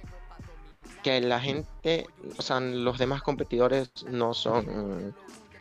que 1.03 1.21
la 1.21 1.39
gente, 1.39 2.07
o 2.37 2.41
sea, 2.41 2.59
los 2.59 2.97
demás 2.97 3.21
competidores 3.21 3.89
no 4.09 4.33
son 4.33 5.15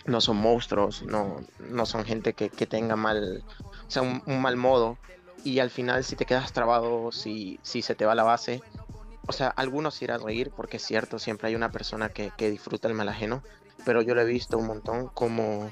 no 0.06 0.20
son 0.20 0.36
monstruos, 0.36 1.02
no, 1.02 1.40
no 1.58 1.84
son 1.84 2.04
gente 2.04 2.32
que, 2.32 2.48
que 2.48 2.66
tenga 2.66 2.96
mal, 2.96 3.42
o 3.86 3.90
sea, 3.90 4.02
un, 4.02 4.22
un, 4.26 4.40
mal 4.40 4.56
modo. 4.56 4.98
Y 5.44 5.58
al 5.58 5.70
final 5.70 6.04
si 6.04 6.16
te 6.16 6.26
quedas 6.26 6.52
trabado, 6.52 7.10
si, 7.12 7.58
si 7.62 7.82
se 7.82 7.94
te 7.94 8.06
va 8.06 8.14
la 8.14 8.22
base, 8.22 8.62
o 9.26 9.32
sea, 9.32 9.48
algunos 9.48 10.00
irán 10.02 10.20
a 10.20 10.24
reír 10.24 10.50
porque 10.50 10.76
es 10.76 10.84
cierto, 10.84 11.18
siempre 11.18 11.48
hay 11.48 11.54
una 11.54 11.72
persona 11.72 12.08
que, 12.08 12.30
que 12.36 12.50
disfruta 12.50 12.88
el 12.88 12.94
mal 12.94 13.08
ajeno, 13.08 13.42
pero 13.84 14.02
yo 14.02 14.14
lo 14.14 14.22
he 14.22 14.26
visto 14.26 14.58
un 14.58 14.66
montón 14.66 15.08
como, 15.08 15.70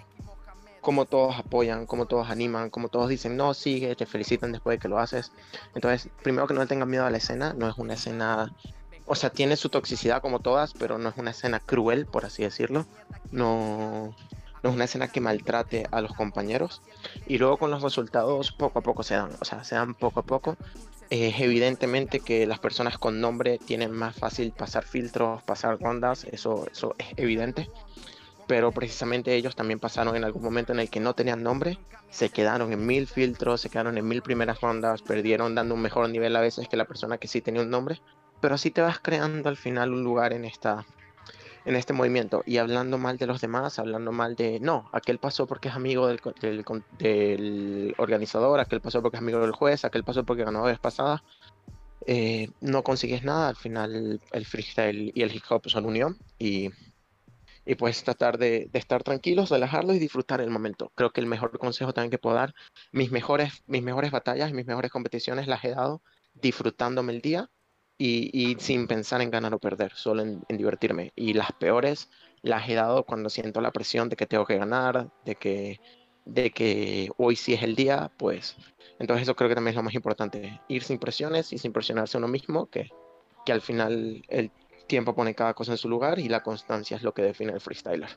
como 0.85 1.07
todos 1.07 1.37
apoyan, 1.37 1.87
como 1.87 2.07
todos 2.07 2.31
animan, 2.31 2.71
como 2.71 2.89
todos 2.89 3.09
dicen, 3.09 3.37
no, 3.37 3.55
sigue, 3.55 3.97
te 3.97 4.07
felicitan 4.07 4.53
después 4.53 4.77
de 4.77 4.81
que 4.81 4.89
lo 4.89 4.99
haces. 4.99 5.33
Entonces, 5.75 6.11
primero 6.23 6.47
que 6.47 6.55
no 6.55 6.61
le 6.61 6.67
tengan 6.67 6.89
miedo 6.89 7.07
a 7.07 7.11
la 7.11 7.17
escena, 7.17 7.55
no 7.55 7.69
es 7.69 7.77
una 7.79 7.95
escena 7.95 8.53
o 9.07 9.15
sea, 9.15 9.31
tiene 9.31 9.57
su 9.57 9.69
toxicidad 9.69 10.23
como 10.23 10.41
todas, 10.41 10.73
pero 10.73 10.99
no 10.99 11.11
es 11.11 11.17
una 11.19 11.33
escena 11.33 11.61
cruel, 11.61 12.07
por 12.07 12.25
así 12.25 12.43
decirlo. 12.43 12.87
No, 13.31 14.15
no 14.63 14.71
es 14.71 14.75
una 14.75 14.85
escena 14.85 15.09
que 15.09 15.21
maltrate 15.21 15.87
a 15.91 16.01
los 16.01 16.15
compañeros. 16.15 16.81
Y 17.27 17.39
luego 17.39 17.59
con 17.59 17.71
los 17.71 17.83
resultados 17.83 18.53
poco 18.53 18.79
a 18.79 18.83
poco 18.83 19.03
se 19.03 19.15
dan, 19.15 19.31
o 19.41 19.45
sea, 19.45 19.63
se 19.65 19.75
dan 19.75 19.95
poco 19.95 20.21
a 20.21 20.23
poco. 20.23 20.57
Es 21.11 21.39
evidentemente 21.39 22.21
que 22.21 22.47
las 22.47 22.61
personas 22.61 22.97
con 22.97 23.21
nombre 23.21 23.59
tienen 23.59 23.93
más 23.93 24.17
fácil 24.17 24.53
pasar 24.53 24.85
filtros, 24.85 25.43
pasar 25.43 25.79
rondas, 25.79 26.25
eso, 26.25 26.67
eso 26.73 26.95
es 26.99 27.09
evidente. 27.19 27.69
Pero 28.47 28.73
precisamente 28.73 29.35
ellos 29.35 29.57
también 29.57 29.81
pasaron 29.81 30.17
en 30.17 30.25
algún 30.25 30.43
momento 30.43 30.73
en 30.73 30.81
el 30.81 30.91
que 30.91 31.01
no 31.01 31.15
tenían 31.15 31.43
nombre, 31.43 31.79
se 32.11 32.29
quedaron 32.29 32.73
en 32.73 32.85
mil 32.85 33.07
filtros, 33.07 33.63
se 33.63 33.71
quedaron 33.71 33.97
en 33.97 34.07
mil 34.07 34.23
primeras 34.23 34.61
rondas, 34.61 35.03
perdieron 35.03 35.55
dando 35.55 35.75
un 35.75 35.81
mejor 35.81 36.09
nivel 36.11 36.37
a 36.37 36.41
veces 36.41 36.69
que 36.69 36.77
la 36.77 36.85
persona 36.85 37.19
que 37.19 37.29
sí 37.29 37.41
tenía 37.41 37.63
un 37.63 37.71
nombre 37.71 38.01
pero 38.45 38.57
así 38.57 38.71
te 38.71 38.83
vas 38.83 38.99
creando 38.99 39.49
al 39.49 39.57
final 39.57 39.95
un 39.95 40.05
lugar 40.05 40.35
en 40.35 40.45
esta 40.45 40.85
en 41.65 41.77
este 41.77 41.95
movimiento. 41.95 42.43
Y 42.45 42.59
hablando 42.59 42.99
mal 42.99 43.17
de 43.17 43.27
los 43.27 43.41
demás, 43.41 43.79
hablando 43.79 44.13
mal 44.13 44.37
de, 44.37 44.61
no, 44.61 44.91
aquel 44.93 45.19
pasó 45.19 45.47
porque 45.47 45.69
es 45.69 45.75
amigo 45.75 46.07
del, 46.07 46.21
organizador, 47.97 48.61
aquel 48.61 48.83
pasó 48.83 49.01
porque 49.01 49.17
es 49.17 49.23
amigo 49.23 49.41
del 49.41 49.53
juez, 49.53 49.87
aquel 49.87 50.05
pasó 50.05 50.25
porque 50.25 50.45
ganó 50.45 50.61
la 50.61 50.67
vez 50.67 50.79
pasada, 50.79 51.25
eh, 52.07 52.51
no 52.61 52.83
consigues 52.83 53.25
nada, 53.25 53.49
al 53.49 53.57
final 53.57 54.21
el 54.31 54.45
freestyle 54.45 55.11
y 55.15 55.23
el 55.23 55.35
hip 55.35 55.45
hop 55.49 55.67
son 55.71 55.87
unión 55.87 56.19
y, 56.39 56.69
y 57.67 57.75
puedes 57.77 58.03
tratar 58.05 58.39
de, 58.39 58.69
de, 58.73 58.79
estar 58.79 59.03
tranquilos, 59.03 59.51
relajarlos 59.51 59.97
y 59.97 59.99
disfrutar 59.99 60.41
el 60.41 60.51
momento. 60.51 60.93
Creo 60.95 61.11
que 61.11 61.21
el 61.21 61.27
mejor 61.27 61.59
consejo 61.59 61.93
también 61.93 62.11
que 62.11 62.19
puedo 62.19 62.37
dar, 62.37 62.55
mis 62.93 63.11
mejores, 63.11 63.63
mis 63.67 63.83
mejores 63.83 64.11
batallas, 64.11 64.53
mis 64.53 64.67
mejores 64.67 64.91
competiciones 64.91 65.47
las 65.47 65.65
he 65.65 65.71
dado 65.71 66.03
disfrutándome 66.35 67.13
el 67.13 67.21
día 67.21 67.51
y, 67.97 68.31
y, 68.33 68.57
sin 68.59 68.87
pensar 68.87 69.21
en 69.23 69.31
ganar 69.31 69.55
o 69.55 69.59
perder, 69.59 69.93
solo 69.95 70.23
en, 70.23 70.43
divertirme. 70.49 71.13
Y 71.15 71.35
las 71.35 71.53
peores 71.53 72.11
las 72.43 72.69
he 72.69 72.75
dado 72.75 73.05
cuando 73.05 73.31
siento 73.31 73.61
la 73.61 73.71
presión 73.73 74.09
de 74.09 74.17
que 74.17 74.27
tengo 74.27 74.45
que 74.45 74.59
ganar, 74.59 75.11
de 75.25 75.37
que, 75.37 75.81
de 76.25 76.51
que 76.51 77.11
hoy 77.17 77.37
sí 77.37 77.55
es 77.55 77.63
el 77.63 77.77
día, 77.77 78.11
pues 78.19 78.57
entonces 78.99 79.23
eso 79.23 79.37
creo 79.37 79.49
que 79.49 79.55
también 79.55 79.73
es 79.73 79.77
lo 79.77 79.83
más 79.83 79.95
importante, 79.95 80.61
ir 80.69 80.83
sin 80.83 80.99
presiones 80.99 81.53
y 81.53 81.59
sin 81.59 81.73
presionarse 81.73 82.19
uno 82.19 82.29
mismo, 82.29 82.67
que, 82.67 82.91
que 83.45 83.53
al 83.53 83.61
final 83.61 84.25
el 84.29 84.51
tiempo 84.87 85.15
pone 85.15 85.35
cada 85.35 85.55
cosa 85.55 85.73
en 85.73 85.79
su 85.79 85.89
lugar 85.89 86.19
y 86.19 86.29
la 86.29 86.43
constancia 86.43 86.97
es 86.97 87.03
lo 87.03 87.15
que 87.15 87.23
define 87.23 87.53
el 87.53 87.61
freestyler. 87.61 88.11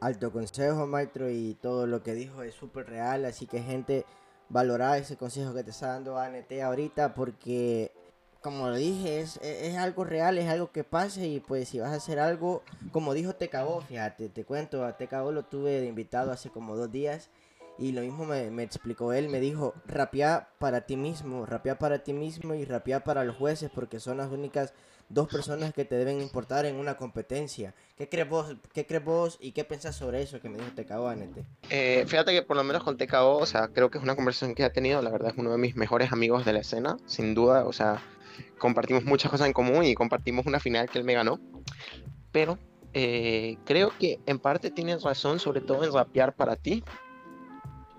Alto 0.00 0.32
consejo, 0.32 0.86
maestro, 0.86 1.30
y 1.30 1.54
todo 1.54 1.86
lo 1.86 2.02
que 2.02 2.14
dijo 2.14 2.42
es 2.42 2.54
súper 2.54 2.88
real, 2.88 3.24
así 3.24 3.46
que 3.46 3.62
gente 3.62 4.04
valorar 4.48 4.98
ese 4.98 5.16
consejo 5.16 5.54
que 5.54 5.64
te 5.64 5.70
está 5.70 5.88
dando 5.88 6.18
ANT 6.18 6.52
ahorita 6.52 7.14
porque 7.14 7.92
como 8.42 8.68
lo 8.68 8.74
dije, 8.74 9.20
es, 9.20 9.38
es, 9.40 9.76
algo 9.76 10.02
real, 10.02 10.36
es 10.36 10.48
algo 10.48 10.72
que 10.72 10.82
pase 10.82 11.28
y 11.28 11.38
pues 11.38 11.68
si 11.68 11.78
vas 11.78 11.92
a 11.92 11.96
hacer 11.96 12.18
algo, 12.18 12.62
como 12.90 13.14
dijo 13.14 13.36
Tecabo, 13.36 13.80
fíjate, 13.82 14.28
te 14.28 14.44
cuento, 14.44 14.84
a 14.84 14.96
Tecabo 14.96 15.30
lo 15.30 15.44
tuve 15.44 15.80
de 15.80 15.86
invitado 15.86 16.32
hace 16.32 16.50
como 16.50 16.76
dos 16.76 16.90
días 16.90 17.30
y 17.78 17.92
lo 17.92 18.00
mismo 18.00 18.24
me, 18.24 18.50
me 18.50 18.64
explicó 18.64 19.12
él, 19.12 19.28
me 19.28 19.38
dijo, 19.38 19.74
rapea 19.86 20.48
para 20.58 20.82
ti 20.82 20.96
mismo, 20.96 21.46
rapea 21.46 21.78
para 21.78 22.02
ti 22.02 22.12
mismo 22.12 22.54
y 22.54 22.64
rapea 22.64 23.04
para 23.04 23.22
los 23.22 23.36
jueces 23.36 23.70
porque 23.72 24.00
son 24.00 24.16
las 24.16 24.30
únicas 24.32 24.74
dos 25.12 25.28
personas 25.28 25.72
que 25.72 25.84
te 25.84 25.96
deben 25.96 26.20
importar 26.20 26.64
en 26.66 26.76
una 26.76 26.96
competencia. 26.96 27.74
¿Qué 27.96 28.08
crees 28.08 28.28
vos, 28.28 28.56
qué 28.72 28.86
crees 28.86 29.04
vos 29.04 29.38
y 29.40 29.52
qué 29.52 29.64
pensás 29.64 29.96
sobre 29.96 30.22
eso 30.22 30.40
que 30.40 30.48
me 30.48 30.58
dijo 30.58 30.70
TKO, 30.74 31.08
Anete? 31.08 31.44
Eh, 31.70 32.04
fíjate 32.06 32.32
que 32.32 32.42
por 32.42 32.56
lo 32.56 32.64
menos 32.64 32.82
con 32.82 32.96
TKO, 32.96 33.38
o 33.38 33.46
sea, 33.46 33.68
creo 33.68 33.90
que 33.90 33.98
es 33.98 34.04
una 34.04 34.16
conversación 34.16 34.54
que 34.54 34.64
ha 34.64 34.72
tenido, 34.72 35.02
la 35.02 35.10
verdad 35.10 35.32
es 35.32 35.38
uno 35.38 35.50
de 35.52 35.58
mis 35.58 35.76
mejores 35.76 36.12
amigos 36.12 36.44
de 36.44 36.52
la 36.52 36.60
escena, 36.60 36.96
sin 37.06 37.34
duda, 37.34 37.64
o 37.64 37.72
sea, 37.72 38.02
compartimos 38.58 39.04
muchas 39.04 39.30
cosas 39.30 39.46
en 39.46 39.52
común 39.52 39.84
y 39.84 39.94
compartimos 39.94 40.46
una 40.46 40.60
final 40.60 40.88
que 40.88 40.98
él 40.98 41.04
me 41.04 41.14
ganó, 41.14 41.38
pero 42.30 42.58
eh, 42.94 43.56
creo 43.64 43.92
que 43.98 44.18
en 44.26 44.38
parte 44.38 44.70
tienes 44.70 45.02
razón, 45.02 45.38
sobre 45.38 45.60
todo 45.60 45.84
en 45.84 45.92
rapear 45.92 46.34
para 46.34 46.56
ti, 46.56 46.84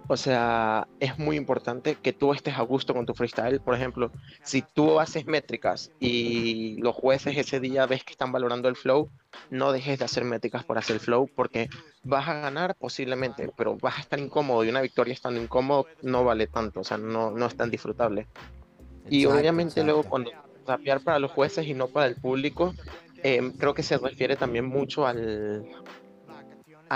o 0.08 0.18
sea, 0.18 0.88
es 1.00 1.18
muy 1.18 1.38
importante 1.38 1.96
que 1.96 2.13
tú 2.13 2.34
estés 2.34 2.58
a 2.58 2.62
gusto 2.62 2.94
con 2.94 3.06
tu 3.06 3.13
freestyle. 3.13 3.60
Por 3.60 3.76
ejemplo, 3.76 4.12
si 4.44 4.62
tú 4.62 5.00
haces 5.00 5.26
métricas 5.26 5.92
y 6.00 6.78
los 6.82 6.96
jueces 6.96 7.38
ese 7.38 7.60
día 7.60 7.86
ves 7.86 8.04
que 8.04 8.12
están 8.12 8.32
valorando 8.32 8.68
el 8.68 8.76
flow, 8.76 9.10
no 9.50 9.72
dejes 9.72 10.00
de 10.00 10.06
hacer 10.06 10.26
métricas 10.26 10.63
por 10.63 10.78
hacer 10.78 10.96
el 10.96 11.00
flow 11.00 11.30
porque 11.34 11.70
vas 12.04 12.28
a 12.28 12.34
ganar 12.34 12.76
posiblemente, 12.76 13.50
pero 13.56 13.78
vas 13.78 13.98
a 13.98 14.02
estar 14.02 14.20
incómodo 14.20 14.63
y 14.63 14.70
una 14.70 14.82
victoria 14.82 15.13
estando 15.13 15.42
incómodo 15.42 15.88
no 16.02 16.24
vale 16.24 16.48
tanto, 16.48 16.82
o 16.82 16.84
sea, 16.84 16.98
no, 16.98 17.32
no 17.32 17.46
es 17.46 17.56
tan 17.56 17.70
disfrutable. 17.70 18.28
y 19.10 19.26
obviamente 19.26 19.84
luego 19.84 20.04
cuando 20.04 20.32
rapear 20.66 21.02
para 21.02 21.20
los 21.20 21.32
jueces 21.32 21.68
y 21.68 21.74
no 21.74 21.88
para 21.88 22.08
el 22.08 22.16
público, 22.16 22.74
eh, 23.24 23.54
creo 23.58 23.74
que 23.74 23.84
se 23.84 23.98
refiere 23.98 24.36
también 24.36 24.66
mucho 24.66 25.08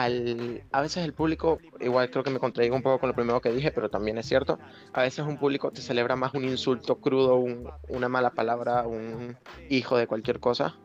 a 0.05 0.81
veces 0.81 1.03
el 1.03 1.13
público, 1.13 1.60
igual 1.79 2.10
creo 2.12 2.23
que 2.23 2.29
me 2.29 2.39
contradigo 2.39 2.75
un 2.75 2.83
poco 2.83 2.99
con 2.99 3.10
lo 3.10 3.15
primero 3.15 3.41
que 3.41 3.51
dije, 3.51 3.71
pero 3.71 3.89
también 3.89 4.17
es 4.17 4.27
cierto, 4.27 4.60
a 4.93 5.01
veces 5.01 5.25
un 5.25 5.38
público 5.38 5.71
te 5.71 5.81
celebra 5.81 6.15
más 6.15 6.33
un 6.33 6.43
insulto 6.43 6.97
crudo, 6.97 7.43
una 7.88 8.10
mala 8.10 8.31
palabra, 8.31 8.86
un 8.86 9.38
hijo 9.69 9.97
de 9.97 10.07
cualquier 10.07 10.39
cosa. 10.39 10.75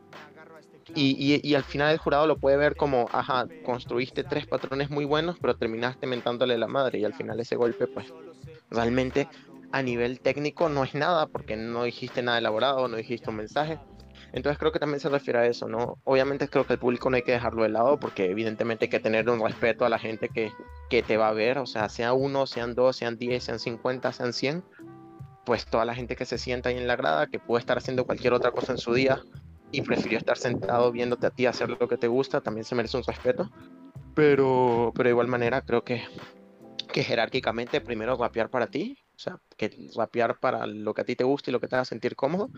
Y, 0.95 1.41
y, 1.43 1.55
al 1.55 1.63
final 1.63 1.91
el 1.91 1.97
jurado 1.97 2.27
lo 2.27 2.37
puede 2.37 2.57
ver 2.57 2.75
como, 2.75 3.07
ajá, 3.11 3.47
construiste 3.63 4.23
tres 4.23 4.45
patrones 4.45 4.89
muy 4.89 5.05
buenos, 5.05 5.37
pero 5.39 5.55
terminaste 5.55 6.05
mentándole 6.07 6.57
la 6.57 6.67
madre 6.67 6.99
y 6.99 7.05
al 7.05 7.13
final 7.13 7.39
ese 7.39 7.55
golpe, 7.55 7.87
pues 7.87 8.13
realmente 8.69 9.27
a 9.71 9.81
nivel 9.81 10.19
técnico 10.19 10.69
no 10.69 10.83
es 10.83 10.93
nada 10.93 11.25
porque 11.27 11.55
no 11.55 11.83
dijiste 11.83 12.21
nada 12.21 12.37
elaborado, 12.37 12.87
no 12.87 12.97
dijiste 12.97 13.29
un 13.29 13.37
mensaje, 13.37 13.79
entonces 14.33 14.57
creo 14.57 14.71
que 14.71 14.79
también 14.79 14.99
se 14.99 15.09
refiere 15.09 15.39
a 15.39 15.45
eso, 15.45 15.67
¿no? 15.67 15.99
Obviamente 16.03 16.49
creo 16.49 16.65
que 16.65 16.73
el 16.73 16.79
público 16.79 17.09
no 17.09 17.15
hay 17.15 17.21
que 17.21 17.31
dejarlo 17.31 17.63
de 17.63 17.69
lado 17.69 17.99
porque 17.99 18.25
evidentemente 18.25 18.85
hay 18.85 18.89
que 18.89 18.99
tener 18.99 19.29
un 19.29 19.39
respeto 19.39 19.85
a 19.85 19.89
la 19.89 19.99
gente 19.99 20.27
que, 20.27 20.51
que 20.89 21.03
te 21.03 21.17
va 21.17 21.29
a 21.29 21.33
ver, 21.33 21.59
o 21.59 21.67
sea, 21.67 21.87
sea 21.87 22.13
uno, 22.13 22.47
sean 22.47 22.73
dos, 22.73 22.97
sean 22.97 23.17
diez, 23.17 23.43
sean 23.43 23.59
cincuenta, 23.59 24.11
sean 24.11 24.33
cien, 24.33 24.63
pues 25.45 25.67
toda 25.67 25.85
la 25.85 25.93
gente 25.93 26.15
que 26.15 26.25
se 26.25 26.39
sienta 26.39 26.69
ahí 26.69 26.77
en 26.77 26.87
la 26.87 26.95
grada, 26.95 27.27
que 27.27 27.39
puede 27.39 27.59
estar 27.59 27.77
haciendo 27.77 28.05
cualquier 28.05 28.33
otra 28.33 28.51
cosa 28.51 28.71
en 28.71 28.79
su 28.79 28.93
día 28.93 29.21
y 29.71 29.81
prefirió 29.81 30.17
estar 30.17 30.37
sentado 30.37 30.91
viéndote 30.91 31.27
a 31.27 31.31
ti 31.31 31.45
hacer 31.45 31.69
lo 31.69 31.87
que 31.87 31.97
te 31.97 32.07
gusta, 32.07 32.41
también 32.41 32.65
se 32.65 32.73
merece 32.73 32.97
un 32.97 33.03
respeto. 33.03 33.51
Pero, 34.15 34.91
pero 34.95 35.07
de 35.07 35.11
igual 35.11 35.27
manera 35.27 35.61
creo 35.61 35.83
que, 35.83 36.03
que 36.91 37.03
jerárquicamente 37.03 37.81
primero 37.81 38.15
rapear 38.15 38.49
para 38.49 38.67
ti, 38.67 38.97
o 39.15 39.19
sea, 39.19 39.39
que 39.57 39.89
rapear 39.95 40.39
para 40.39 40.65
lo 40.65 40.93
que 40.93 41.01
a 41.01 41.05
ti 41.05 41.15
te 41.15 41.23
gusta 41.23 41.51
y 41.51 41.53
lo 41.53 41.59
que 41.59 41.67
te 41.67 41.75
haga 41.75 41.85
sentir 41.85 42.15
cómodo. 42.15 42.49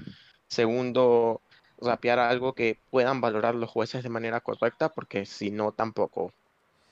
Segundo, 0.48 1.42
rapear 1.80 2.20
algo 2.20 2.54
que 2.54 2.78
puedan 2.90 3.22
valorar 3.22 3.56
los 3.56 3.70
jueces 3.70 4.04
de 4.04 4.10
manera 4.10 4.42
correcta, 4.42 4.90
porque 4.90 5.26
si 5.26 5.52
no, 5.52 5.72
tampoco, 5.72 6.32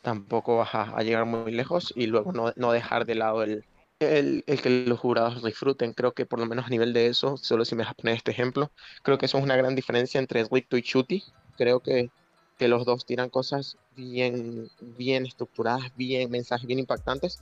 tampoco 0.02 0.58
vas 0.58 0.74
a, 0.74 1.02
llegar 1.04 1.26
muy 1.26 1.52
lejos 1.52 1.94
y 1.96 2.08
luego 2.08 2.32
no, 2.34 2.54
no 2.56 2.72
dejar 2.72 3.06
de 3.06 3.16
lado 3.16 3.44
el, 3.44 3.66
el, 4.00 4.44
el, 4.48 4.62
que 4.62 4.70
los 4.70 5.00
jurados 5.00 5.44
disfruten. 5.44 5.94
Creo 5.94 6.14
que 6.14 6.26
por 6.26 6.40
lo 6.40 6.46
menos 6.46 6.66
a 6.66 6.70
nivel 6.70 6.94
de 6.94 7.08
eso, 7.08 7.38
solo 7.38 7.66
si 7.66 7.76
me 7.76 7.82
dejas 7.82 7.96
poner 7.96 8.16
este 8.16 8.32
ejemplo, 8.32 8.72
creo 9.02 9.18
que 9.18 9.26
eso 9.26 9.38
es 9.38 9.44
una 9.44 9.56
gran 9.56 9.76
diferencia 9.76 10.20
entre 10.20 10.46
Ricto 10.46 10.78
y 10.78 10.84
Chuti. 10.84 11.24
Creo 11.58 11.80
que, 11.80 12.10
que 12.58 12.68
los 12.68 12.86
dos 12.86 13.06
tiran 13.06 13.30
cosas 13.30 13.78
bien, 13.96 14.70
bien 14.82 15.26
estructuradas, 15.26 15.96
bien, 15.96 16.30
mensajes 16.30 16.68
bien 16.68 16.80
impactantes, 16.80 17.40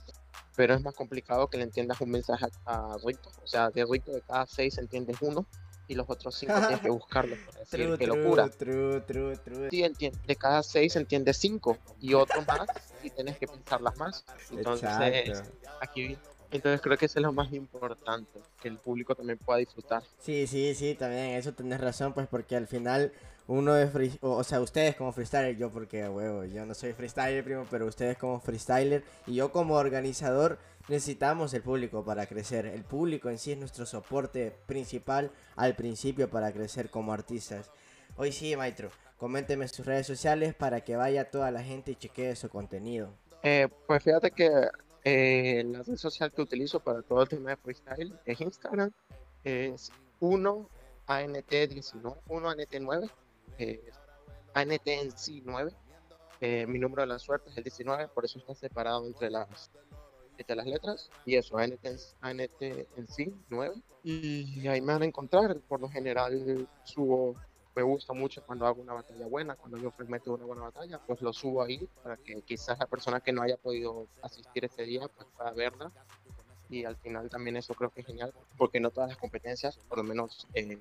pero 0.54 0.74
es 0.74 0.82
más 0.82 0.94
complicado 0.94 1.48
que 1.48 1.56
le 1.56 1.64
entiendas 1.64 2.00
un 2.00 2.10
mensaje 2.10 2.46
a, 2.66 2.96
Ricto. 3.04 3.30
O 3.42 3.46
sea, 3.46 3.70
de 3.70 3.84
Ricto 3.84 4.12
de 4.12 4.20
cada 4.20 4.46
seis 4.46 4.78
entiendes 4.78 5.16
uno 5.20 5.46
y 5.88 5.94
los 5.94 6.08
otros 6.08 6.34
cinco 6.34 6.54
tienes 6.60 6.80
que 6.80 6.90
buscarlo. 6.90 7.36
Decir, 7.58 7.96
qué 7.98 8.06
locura. 8.06 8.48
True, 8.48 9.00
true, 9.02 9.36
true. 9.36 9.70
Sí, 9.70 9.84
de 10.26 10.36
cada 10.36 10.62
seis 10.62 10.96
entiendes 10.96 11.36
cinco 11.36 11.78
y 12.00 12.14
otro 12.14 12.42
más 12.42 12.68
y 13.02 13.10
tienes 13.10 13.38
que 13.38 13.46
pensarlas 13.46 13.96
más. 13.96 14.24
Entonces, 14.50 15.42
aquí 15.80 16.16
entonces 16.52 16.82
creo 16.82 16.98
que 16.98 17.06
eso 17.06 17.18
es 17.18 17.22
lo 17.22 17.32
más 17.32 17.50
importante, 17.52 18.40
que 18.60 18.68
el 18.68 18.76
público 18.76 19.14
también 19.14 19.38
pueda 19.38 19.58
disfrutar. 19.58 20.02
Sí, 20.18 20.46
sí, 20.46 20.74
sí, 20.74 20.94
también 20.94 21.30
eso 21.30 21.54
tenés 21.54 21.80
razón, 21.80 22.12
pues 22.12 22.28
porque 22.28 22.56
al 22.56 22.66
final 22.66 23.10
uno 23.46 23.76
es 23.76 23.90
free, 23.90 24.18
o, 24.20 24.42
sea, 24.44 24.60
ustedes 24.60 24.96
como 24.96 25.12
freestyler, 25.12 25.56
yo 25.56 25.70
porque, 25.70 26.08
huevo, 26.08 26.44
yo 26.44 26.64
no 26.64 26.74
soy 26.74 26.92
freestyler, 26.92 27.42
primo, 27.42 27.66
pero 27.70 27.86
ustedes 27.86 28.16
como 28.16 28.40
freestyler 28.40 29.02
y 29.26 29.34
yo 29.34 29.50
como 29.52 29.74
organizador 29.74 30.58
necesitamos 30.88 31.52
el 31.54 31.62
público 31.62 32.04
para 32.04 32.26
crecer. 32.26 32.66
El 32.66 32.84
público 32.84 33.30
en 33.30 33.38
sí 33.38 33.52
es 33.52 33.58
nuestro 33.58 33.86
soporte 33.86 34.52
principal 34.66 35.30
al 35.56 35.74
principio 35.74 36.28
para 36.30 36.52
crecer 36.52 36.90
como 36.90 37.12
artistas. 37.12 37.70
Hoy 38.16 38.32
sí, 38.32 38.56
maestro, 38.56 38.90
coménteme 39.16 39.66
sus 39.68 39.86
redes 39.86 40.06
sociales 40.06 40.54
para 40.54 40.82
que 40.82 40.96
vaya 40.96 41.30
toda 41.30 41.50
la 41.50 41.62
gente 41.62 41.92
y 41.92 41.96
chequee 41.96 42.36
su 42.36 42.48
contenido. 42.48 43.14
Eh, 43.42 43.68
pues 43.86 44.02
fíjate 44.02 44.30
que 44.30 44.50
eh, 45.04 45.64
la 45.66 45.82
red 45.82 45.96
social 45.96 46.30
que 46.30 46.42
utilizo 46.42 46.78
para 46.80 47.02
todo 47.02 47.22
el 47.22 47.28
tema 47.28 47.50
de 47.50 47.56
freestyle 47.56 48.18
es 48.24 48.40
Instagram. 48.40 48.92
Es 49.44 49.90
1ANT19, 50.20 52.16
1ANT9, 52.28 53.10
ANT 54.54 54.86
en 54.86 55.16
sí 55.16 55.42
9. 55.44 55.72
Eh, 56.40 56.66
mi 56.66 56.78
número 56.78 57.02
de 57.02 57.08
la 57.08 57.18
suerte 57.18 57.50
es 57.50 57.56
el 57.56 57.64
19, 57.64 58.08
por 58.08 58.24
eso 58.24 58.38
está 58.38 58.54
separado 58.54 59.06
entre 59.06 59.30
las 59.30 59.70
de 60.46 60.56
las 60.56 60.66
letras 60.66 61.10
y 61.24 61.36
eso, 61.36 61.56
ANT, 61.56 61.86
ANT 62.20 62.62
en 62.62 63.06
sí, 63.08 63.34
9. 63.48 63.74
Y 64.02 64.66
ahí 64.66 64.80
me 64.80 64.92
van 64.92 65.02
a 65.02 65.06
encontrar. 65.06 65.60
Por 65.60 65.80
lo 65.80 65.88
general 65.88 66.68
subo, 66.84 67.36
me 67.74 67.82
gusta 67.82 68.12
mucho 68.12 68.42
cuando 68.44 68.66
hago 68.66 68.82
una 68.82 68.94
batalla 68.94 69.26
buena, 69.26 69.54
cuando 69.56 69.78
yo 69.78 69.90
fragmento 69.90 70.34
una 70.34 70.44
buena 70.44 70.62
batalla, 70.62 71.00
pues 71.06 71.22
lo 71.22 71.32
subo 71.32 71.62
ahí 71.62 71.88
para 72.02 72.16
que 72.16 72.42
quizás 72.42 72.78
la 72.78 72.86
persona 72.86 73.20
que 73.20 73.32
no 73.32 73.42
haya 73.42 73.56
podido 73.56 74.08
asistir 74.22 74.64
ese 74.64 74.82
día 74.82 75.08
pues 75.08 75.28
pueda 75.36 75.52
verla. 75.52 75.92
Y 76.68 76.84
al 76.84 76.96
final 76.96 77.28
también 77.28 77.56
eso 77.56 77.74
creo 77.74 77.90
que 77.90 78.00
es 78.00 78.06
genial, 78.06 78.32
porque 78.56 78.80
no 78.80 78.90
todas 78.90 79.10
las 79.10 79.18
competencias, 79.18 79.76
por 79.88 79.98
lo 79.98 80.04
menos 80.04 80.48
eh, 80.54 80.80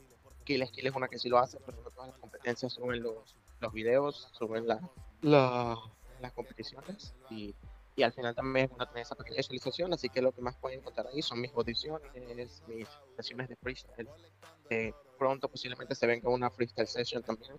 Kill 0.53 0.67
Skill 0.67 0.87
es 0.87 0.95
una 0.95 1.07
que 1.07 1.19
sí 1.19 1.29
lo 1.29 1.37
hace, 1.37 1.59
pero 1.65 1.81
no 1.81 1.89
todas 1.91 2.09
las 2.09 2.19
competencias 2.19 2.73
suben 2.73 3.01
los, 3.03 3.35
los 3.59 3.73
videos, 3.73 4.29
suben 4.33 4.67
la, 4.67 4.79
la, 5.21 5.77
las 6.19 6.31
competiciones 6.33 7.13
y 7.29 7.55
y 7.95 8.03
al 8.03 8.13
final 8.13 8.33
también 8.33 8.65
es 8.67 8.71
una 8.71 8.89
esa 8.95 9.15
pequeña 9.15 9.37
visualización, 9.37 9.93
así 9.93 10.09
que 10.09 10.21
lo 10.21 10.31
que 10.31 10.41
más 10.41 10.55
pueden 10.57 10.79
encontrar 10.79 11.07
ahí 11.07 11.21
son 11.21 11.41
mis 11.41 11.51
audiciones, 11.53 12.09
mis 12.67 12.87
sesiones 13.17 13.49
de 13.49 13.55
freestyle. 13.57 14.09
Eh, 14.69 14.93
pronto 15.19 15.49
posiblemente 15.49 15.93
se 15.93 16.07
venga 16.07 16.29
una 16.29 16.49
freestyle 16.49 16.87
session 16.87 17.21
también. 17.21 17.53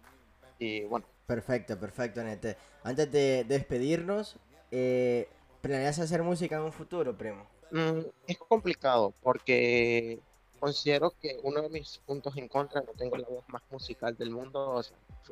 Y 0.58 0.84
bueno. 0.84 1.06
Perfecto, 1.26 1.78
perfecto, 1.78 2.22
Nete. 2.24 2.56
Antes 2.82 3.12
de 3.12 3.44
despedirnos, 3.44 4.36
eh, 4.70 5.28
¿planeas 5.60 5.98
hacer 5.98 6.22
música 6.22 6.56
en 6.56 6.62
un 6.62 6.72
futuro, 6.72 7.16
primo? 7.16 7.46
Mm, 7.70 8.00
es 8.26 8.38
complicado 8.38 9.12
porque 9.22 10.20
considero 10.62 11.12
que 11.20 11.40
uno 11.42 11.60
de 11.60 11.68
mis 11.70 11.98
puntos 12.06 12.36
en 12.36 12.46
contra, 12.46 12.82
no 12.82 12.92
tengo 12.92 13.16
la 13.16 13.26
voz 13.26 13.42
más 13.48 13.62
musical 13.68 14.16
del 14.16 14.30
mundo, 14.30 14.80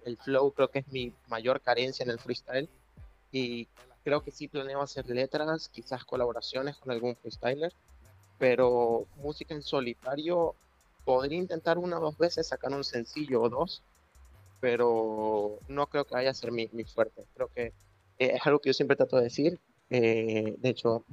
el 0.04 0.16
flow 0.16 0.50
creo 0.50 0.72
que 0.72 0.80
es 0.80 0.88
mi 0.88 1.14
mayor 1.28 1.60
carencia 1.60 2.02
en 2.02 2.10
el 2.10 2.18
freestyle 2.18 2.68
y 3.30 3.68
creo 4.02 4.24
que 4.24 4.32
sí 4.32 4.48
planeo 4.48 4.82
hacer 4.82 5.08
letras, 5.08 5.68
quizás 5.68 6.04
colaboraciones 6.04 6.78
con 6.78 6.90
algún 6.90 7.14
freestyler, 7.14 7.72
pero 8.40 9.06
música 9.18 9.54
en 9.54 9.62
solitario 9.62 10.56
podría 11.04 11.38
intentar 11.38 11.78
una 11.78 11.98
o 11.98 12.00
dos 12.00 12.18
veces 12.18 12.48
sacar 12.48 12.72
un 12.72 12.82
sencillo 12.82 13.40
o 13.42 13.48
dos, 13.48 13.84
pero 14.58 15.60
no 15.68 15.86
creo 15.86 16.06
que 16.06 16.14
vaya 16.14 16.30
a 16.30 16.34
ser 16.34 16.50
mi, 16.50 16.68
mi 16.72 16.82
fuerte. 16.82 17.24
Creo 17.36 17.46
que 17.54 17.72
es 18.18 18.44
algo 18.44 18.58
que 18.58 18.70
yo 18.70 18.74
siempre 18.74 18.96
trato 18.96 19.16
de 19.18 19.22
decir. 19.22 19.60
Eh, 19.90 20.56
de 20.58 20.68
hecho, 20.68 21.04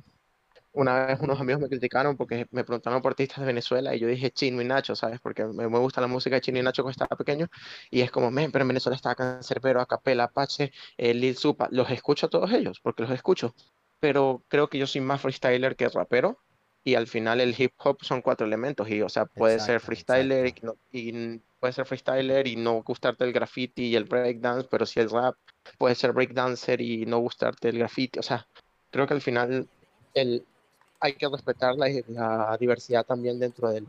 una 0.78 1.08
vez 1.08 1.20
unos 1.20 1.40
amigos 1.42 1.60
me 1.60 1.70
criticaron 1.70 2.16
porque 2.16 2.46
me 2.52 2.64
preguntaron 2.64 3.02
por 3.02 3.12
artistas 3.12 3.40
de 3.40 3.48
Venezuela 3.48 3.96
y 3.96 4.00
yo 4.00 4.08
dije 4.08 4.30
Chino 4.30 4.62
y 4.62 4.66
Nacho, 4.66 4.96
¿sabes? 4.96 5.20
Porque 5.20 5.44
me, 5.44 5.66
gusta 5.66 6.02
la 6.02 6.08
música 6.08 6.36
de 6.36 6.42
Chino 6.42 6.60
y 6.60 6.62
Nacho 6.62 6.84
cuando 6.84 6.92
estaba 6.92 7.18
pequeño 7.18 7.48
y 7.90 8.02
es 8.02 8.12
como, 8.12 8.30
men, 8.30 8.52
pero 8.52 8.62
en 8.62 8.68
Venezuela 8.70 8.96
está 8.96 9.16
Cancerbero, 9.16 9.82
Acapela, 9.82 10.26
Apache, 10.26 10.72
eh, 10.98 11.14
Lil 11.16 11.36
Supa, 11.36 11.68
los 11.72 11.90
escucho 11.90 12.28
a 12.28 12.30
todos 12.30 12.52
ellos 12.52 12.80
porque 12.80 13.02
los 13.02 13.12
escucho, 13.12 13.56
pero 14.00 14.44
creo 14.48 14.70
que 14.70 14.78
yo 14.78 14.86
soy 14.86 15.02
más 15.02 15.20
freestyler 15.20 15.76
que 15.76 15.90
rapero 15.90 16.38
y 16.84 16.94
al 16.94 17.08
final 17.08 17.42
el 17.42 17.56
hip 17.58 17.74
hop 17.78 18.04
son 18.04 18.22
cuatro 18.22 18.46
elementos 18.46 18.88
y 18.88 19.02
o 19.02 19.10
sea 19.10 19.26
puede 19.26 19.60
ser 19.60 19.76
Exacto, 19.76 19.88
freestyler 19.88 20.48
y, 20.48 20.56
no- 20.62 20.78
y 20.92 21.40
puede 21.60 21.74
ser 21.74 21.88
freestyler 21.88 22.46
y 22.46 22.56
no 22.56 22.84
gustarte 22.84 23.24
el 23.24 23.34
graffiti 23.34 23.88
y 23.88 23.96
el 23.96 24.04
breakdance 24.04 24.68
pero 24.70 24.86
si 24.86 25.00
el 25.00 25.10
rap 25.10 25.36
puede 25.80 25.96
ser 25.96 26.14
breakdancer 26.14 26.82
y 26.82 27.08
no 27.08 27.18
gustarte 27.18 27.70
el 27.70 27.80
graffiti 27.80 28.20
o 28.20 28.24
sea 28.24 28.48
creo 28.92 29.08
que 29.08 29.16
al 29.16 29.22
final 29.22 29.68
el 30.14 30.46
hay 31.00 31.14
que 31.14 31.28
respetar 31.28 31.76
la, 31.76 31.88
la 32.08 32.58
diversidad 32.60 33.06
también 33.06 33.40
dentro 33.40 33.70
del, 33.70 33.88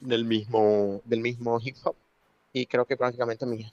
del 0.00 0.24
mismo 0.24 1.00
del 1.04 1.20
mismo 1.20 1.58
hip 1.62 1.76
hop 1.84 1.96
y 2.52 2.66
creo 2.66 2.84
que 2.84 2.96
prácticamente 2.96 3.46
mi 3.46 3.70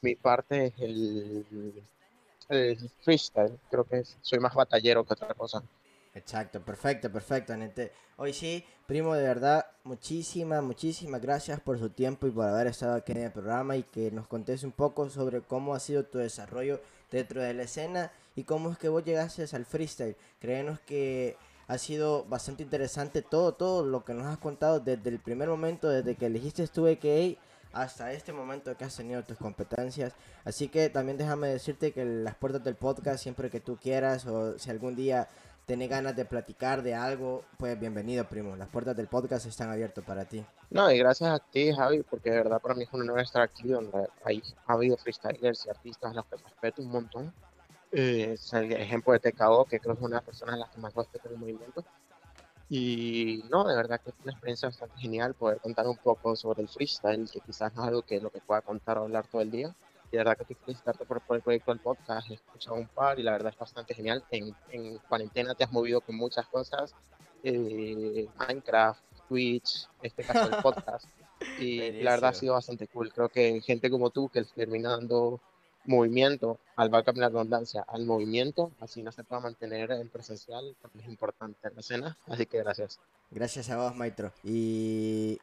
mi 0.00 0.14
parte 0.14 0.66
es 0.66 0.74
el, 0.78 1.84
freestyle 3.02 3.58
creo 3.70 3.84
que 3.84 4.04
soy 4.22 4.38
más 4.38 4.54
batallero 4.54 5.04
que 5.04 5.12
otra 5.12 5.34
cosa 5.34 5.62
Exacto, 6.14 6.60
perfecto, 6.60 7.12
perfecto. 7.12 7.54
Hoy 8.16 8.32
sí, 8.32 8.64
primo, 8.86 9.14
de 9.14 9.22
verdad, 9.22 9.66
muchísimas, 9.84 10.64
muchísimas 10.64 11.20
gracias 11.20 11.60
por 11.60 11.78
su 11.78 11.90
tiempo 11.90 12.26
y 12.26 12.32
por 12.32 12.46
haber 12.46 12.66
estado 12.66 12.96
aquí 12.96 13.12
en 13.12 13.18
el 13.18 13.30
programa 13.30 13.76
y 13.76 13.84
que 13.84 14.10
nos 14.10 14.26
contés 14.26 14.64
un 14.64 14.72
poco 14.72 15.08
sobre 15.10 15.42
cómo 15.42 15.74
ha 15.74 15.80
sido 15.80 16.04
tu 16.04 16.18
desarrollo 16.18 16.80
dentro 17.12 17.40
de 17.40 17.54
la 17.54 17.62
escena 17.64 18.10
y 18.34 18.42
cómo 18.42 18.72
es 18.72 18.78
que 18.78 18.88
vos 18.88 19.04
llegaste 19.04 19.44
al 19.54 19.64
freestyle. 19.64 20.16
Créenos 20.40 20.80
que 20.80 21.36
ha 21.68 21.78
sido 21.78 22.24
bastante 22.24 22.62
interesante 22.62 23.22
todo, 23.22 23.52
todo 23.52 23.84
lo 23.84 24.04
que 24.04 24.14
nos 24.14 24.26
has 24.26 24.38
contado 24.38 24.80
desde 24.80 25.10
el 25.10 25.20
primer 25.20 25.48
momento, 25.48 25.88
desde 25.88 26.16
que 26.16 26.26
elegiste 26.26 26.66
tu 26.66 26.86
AKA 26.86 27.38
hasta 27.72 28.12
este 28.12 28.32
momento 28.32 28.74
que 28.76 28.84
has 28.84 28.96
tenido 28.96 29.22
tus 29.22 29.36
competencias. 29.36 30.14
Así 30.44 30.68
que 30.68 30.88
también 30.88 31.18
déjame 31.18 31.48
decirte 31.48 31.92
que 31.92 32.04
las 32.04 32.34
puertas 32.34 32.64
del 32.64 32.74
podcast, 32.74 33.22
siempre 33.22 33.50
que 33.50 33.60
tú 33.60 33.76
quieras 33.76 34.26
o 34.26 34.58
si 34.58 34.70
algún 34.70 34.96
día 34.96 35.28
tenés 35.66 35.90
ganas 35.90 36.16
de 36.16 36.24
platicar 36.24 36.82
de 36.82 36.94
algo, 36.94 37.44
pues 37.58 37.78
bienvenido, 37.78 38.24
primo. 38.26 38.56
Las 38.56 38.68
puertas 38.68 38.96
del 38.96 39.06
podcast 39.06 39.44
están 39.44 39.70
abiertas 39.70 40.02
para 40.02 40.24
ti. 40.24 40.42
No, 40.70 40.90
y 40.90 40.96
gracias 40.96 41.30
a 41.30 41.38
ti, 41.38 41.70
Javi, 41.74 42.02
porque 42.02 42.30
de 42.30 42.38
verdad 42.38 42.62
para 42.62 42.74
mí 42.74 42.84
es 42.84 42.92
un 42.94 43.02
honor 43.02 43.20
estar 43.20 43.42
aquí 43.42 43.68
donde 43.68 44.08
hay, 44.24 44.42
ha 44.66 44.72
habido 44.72 44.96
freestylers 44.96 45.66
y 45.66 45.68
artistas 45.68 46.12
a 46.12 46.14
los 46.14 46.24
que 46.24 46.36
respeto 46.36 46.80
un 46.80 46.88
montón. 46.88 47.34
Eh, 47.92 48.32
es 48.34 48.52
el 48.52 48.72
ejemplo 48.72 49.12
de 49.12 49.20
TKO, 49.20 49.64
que 49.64 49.80
creo 49.80 49.94
que 49.94 50.00
es 50.00 50.06
una 50.06 50.16
de 50.16 50.20
las 50.20 50.24
personas 50.24 50.54
a 50.54 50.58
las 50.58 50.70
que 50.70 50.80
más 50.80 50.94
respeto 50.94 51.28
el 51.28 51.38
movimiento. 51.38 51.84
Y 52.70 53.44
no, 53.50 53.66
de 53.66 53.74
verdad 53.74 54.00
que 54.00 54.10
es 54.10 54.16
una 54.22 54.32
experiencia 54.32 54.68
bastante 54.68 54.98
genial 54.98 55.34
poder 55.34 55.58
contar 55.58 55.86
un 55.86 55.96
poco 55.96 56.36
sobre 56.36 56.62
el 56.62 56.68
freestyle, 56.68 57.28
que 57.30 57.40
quizás 57.40 57.74
no 57.74 57.82
es 57.82 57.88
algo 57.88 58.02
que 58.02 58.20
lo 58.20 58.30
que 58.30 58.40
pueda 58.40 58.60
contar 58.60 58.98
o 58.98 59.02
hablar 59.02 59.26
todo 59.26 59.40
el 59.40 59.50
día. 59.50 59.74
Y 60.08 60.12
de 60.12 60.18
verdad 60.18 60.36
que 60.36 60.44
quiero 60.44 60.62
felicitarte 60.64 61.06
por, 61.06 61.20
por 61.22 61.36
el 61.36 61.42
proyecto 61.42 61.72
del 61.72 61.80
podcast, 61.80 62.30
he 62.30 62.34
escuchado 62.34 62.76
un 62.76 62.88
par 62.88 63.18
y 63.18 63.22
la 63.22 63.32
verdad 63.32 63.52
es 63.52 63.58
bastante 63.58 63.94
genial. 63.94 64.22
En, 64.30 64.54
en 64.70 64.98
cuarentena 64.98 65.54
te 65.54 65.64
has 65.64 65.72
movido 65.72 66.02
con 66.02 66.16
muchas 66.16 66.46
cosas, 66.46 66.94
eh, 67.42 68.28
Minecraft, 68.38 69.00
Twitch, 69.28 69.88
este 70.02 70.22
caso 70.24 70.54
el 70.54 70.56
podcast. 70.62 71.06
Y 71.58 72.02
la 72.02 72.12
verdad 72.12 72.30
ha 72.30 72.34
sido 72.34 72.54
bastante 72.54 72.86
cool. 72.88 73.12
Creo 73.12 73.28
que 73.28 73.60
gente 73.62 73.90
como 73.90 74.10
tú 74.10 74.28
que 74.28 74.44
termina 74.44 74.90
dando 74.90 75.40
movimiento, 75.88 76.58
al 76.76 76.90
valga 76.90 77.12
la 77.14 77.28
redundancia, 77.28 77.84
al 77.88 78.04
movimiento, 78.04 78.70
así 78.80 79.02
no 79.02 79.10
se 79.10 79.24
pueda 79.24 79.40
mantener 79.40 79.90
en 79.90 80.08
presencial, 80.08 80.76
es 80.98 81.06
importante 81.06 81.70
la 81.74 81.80
escena. 81.80 82.16
Así 82.26 82.46
que 82.46 82.58
gracias. 82.58 83.00
Gracias 83.30 83.70
a 83.70 83.76
vos, 83.78 83.96
Maestro. 83.96 84.32
Y 84.44 85.38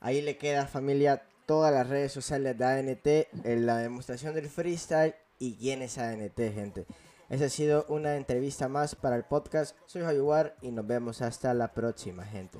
ahí 0.00 0.20
le 0.22 0.36
queda, 0.36 0.66
familia, 0.66 1.22
todas 1.46 1.72
las 1.72 1.88
redes 1.88 2.12
sociales 2.12 2.58
de 2.58 2.64
ANT, 2.64 3.06
en 3.44 3.66
la 3.66 3.76
demostración 3.78 4.34
del 4.34 4.48
freestyle 4.48 5.14
y 5.38 5.54
quién 5.54 5.82
es 5.82 5.98
ANT, 5.98 6.36
gente. 6.36 6.86
Esa 7.28 7.44
ha 7.44 7.48
sido 7.48 7.86
una 7.88 8.16
entrevista 8.16 8.68
más 8.68 8.96
para 8.96 9.16
el 9.16 9.24
podcast. 9.24 9.76
Soy 9.86 10.02
Javier 10.02 10.56
y 10.62 10.72
nos 10.72 10.86
vemos 10.86 11.22
hasta 11.22 11.54
la 11.54 11.72
próxima, 11.72 12.24
gente. 12.24 12.58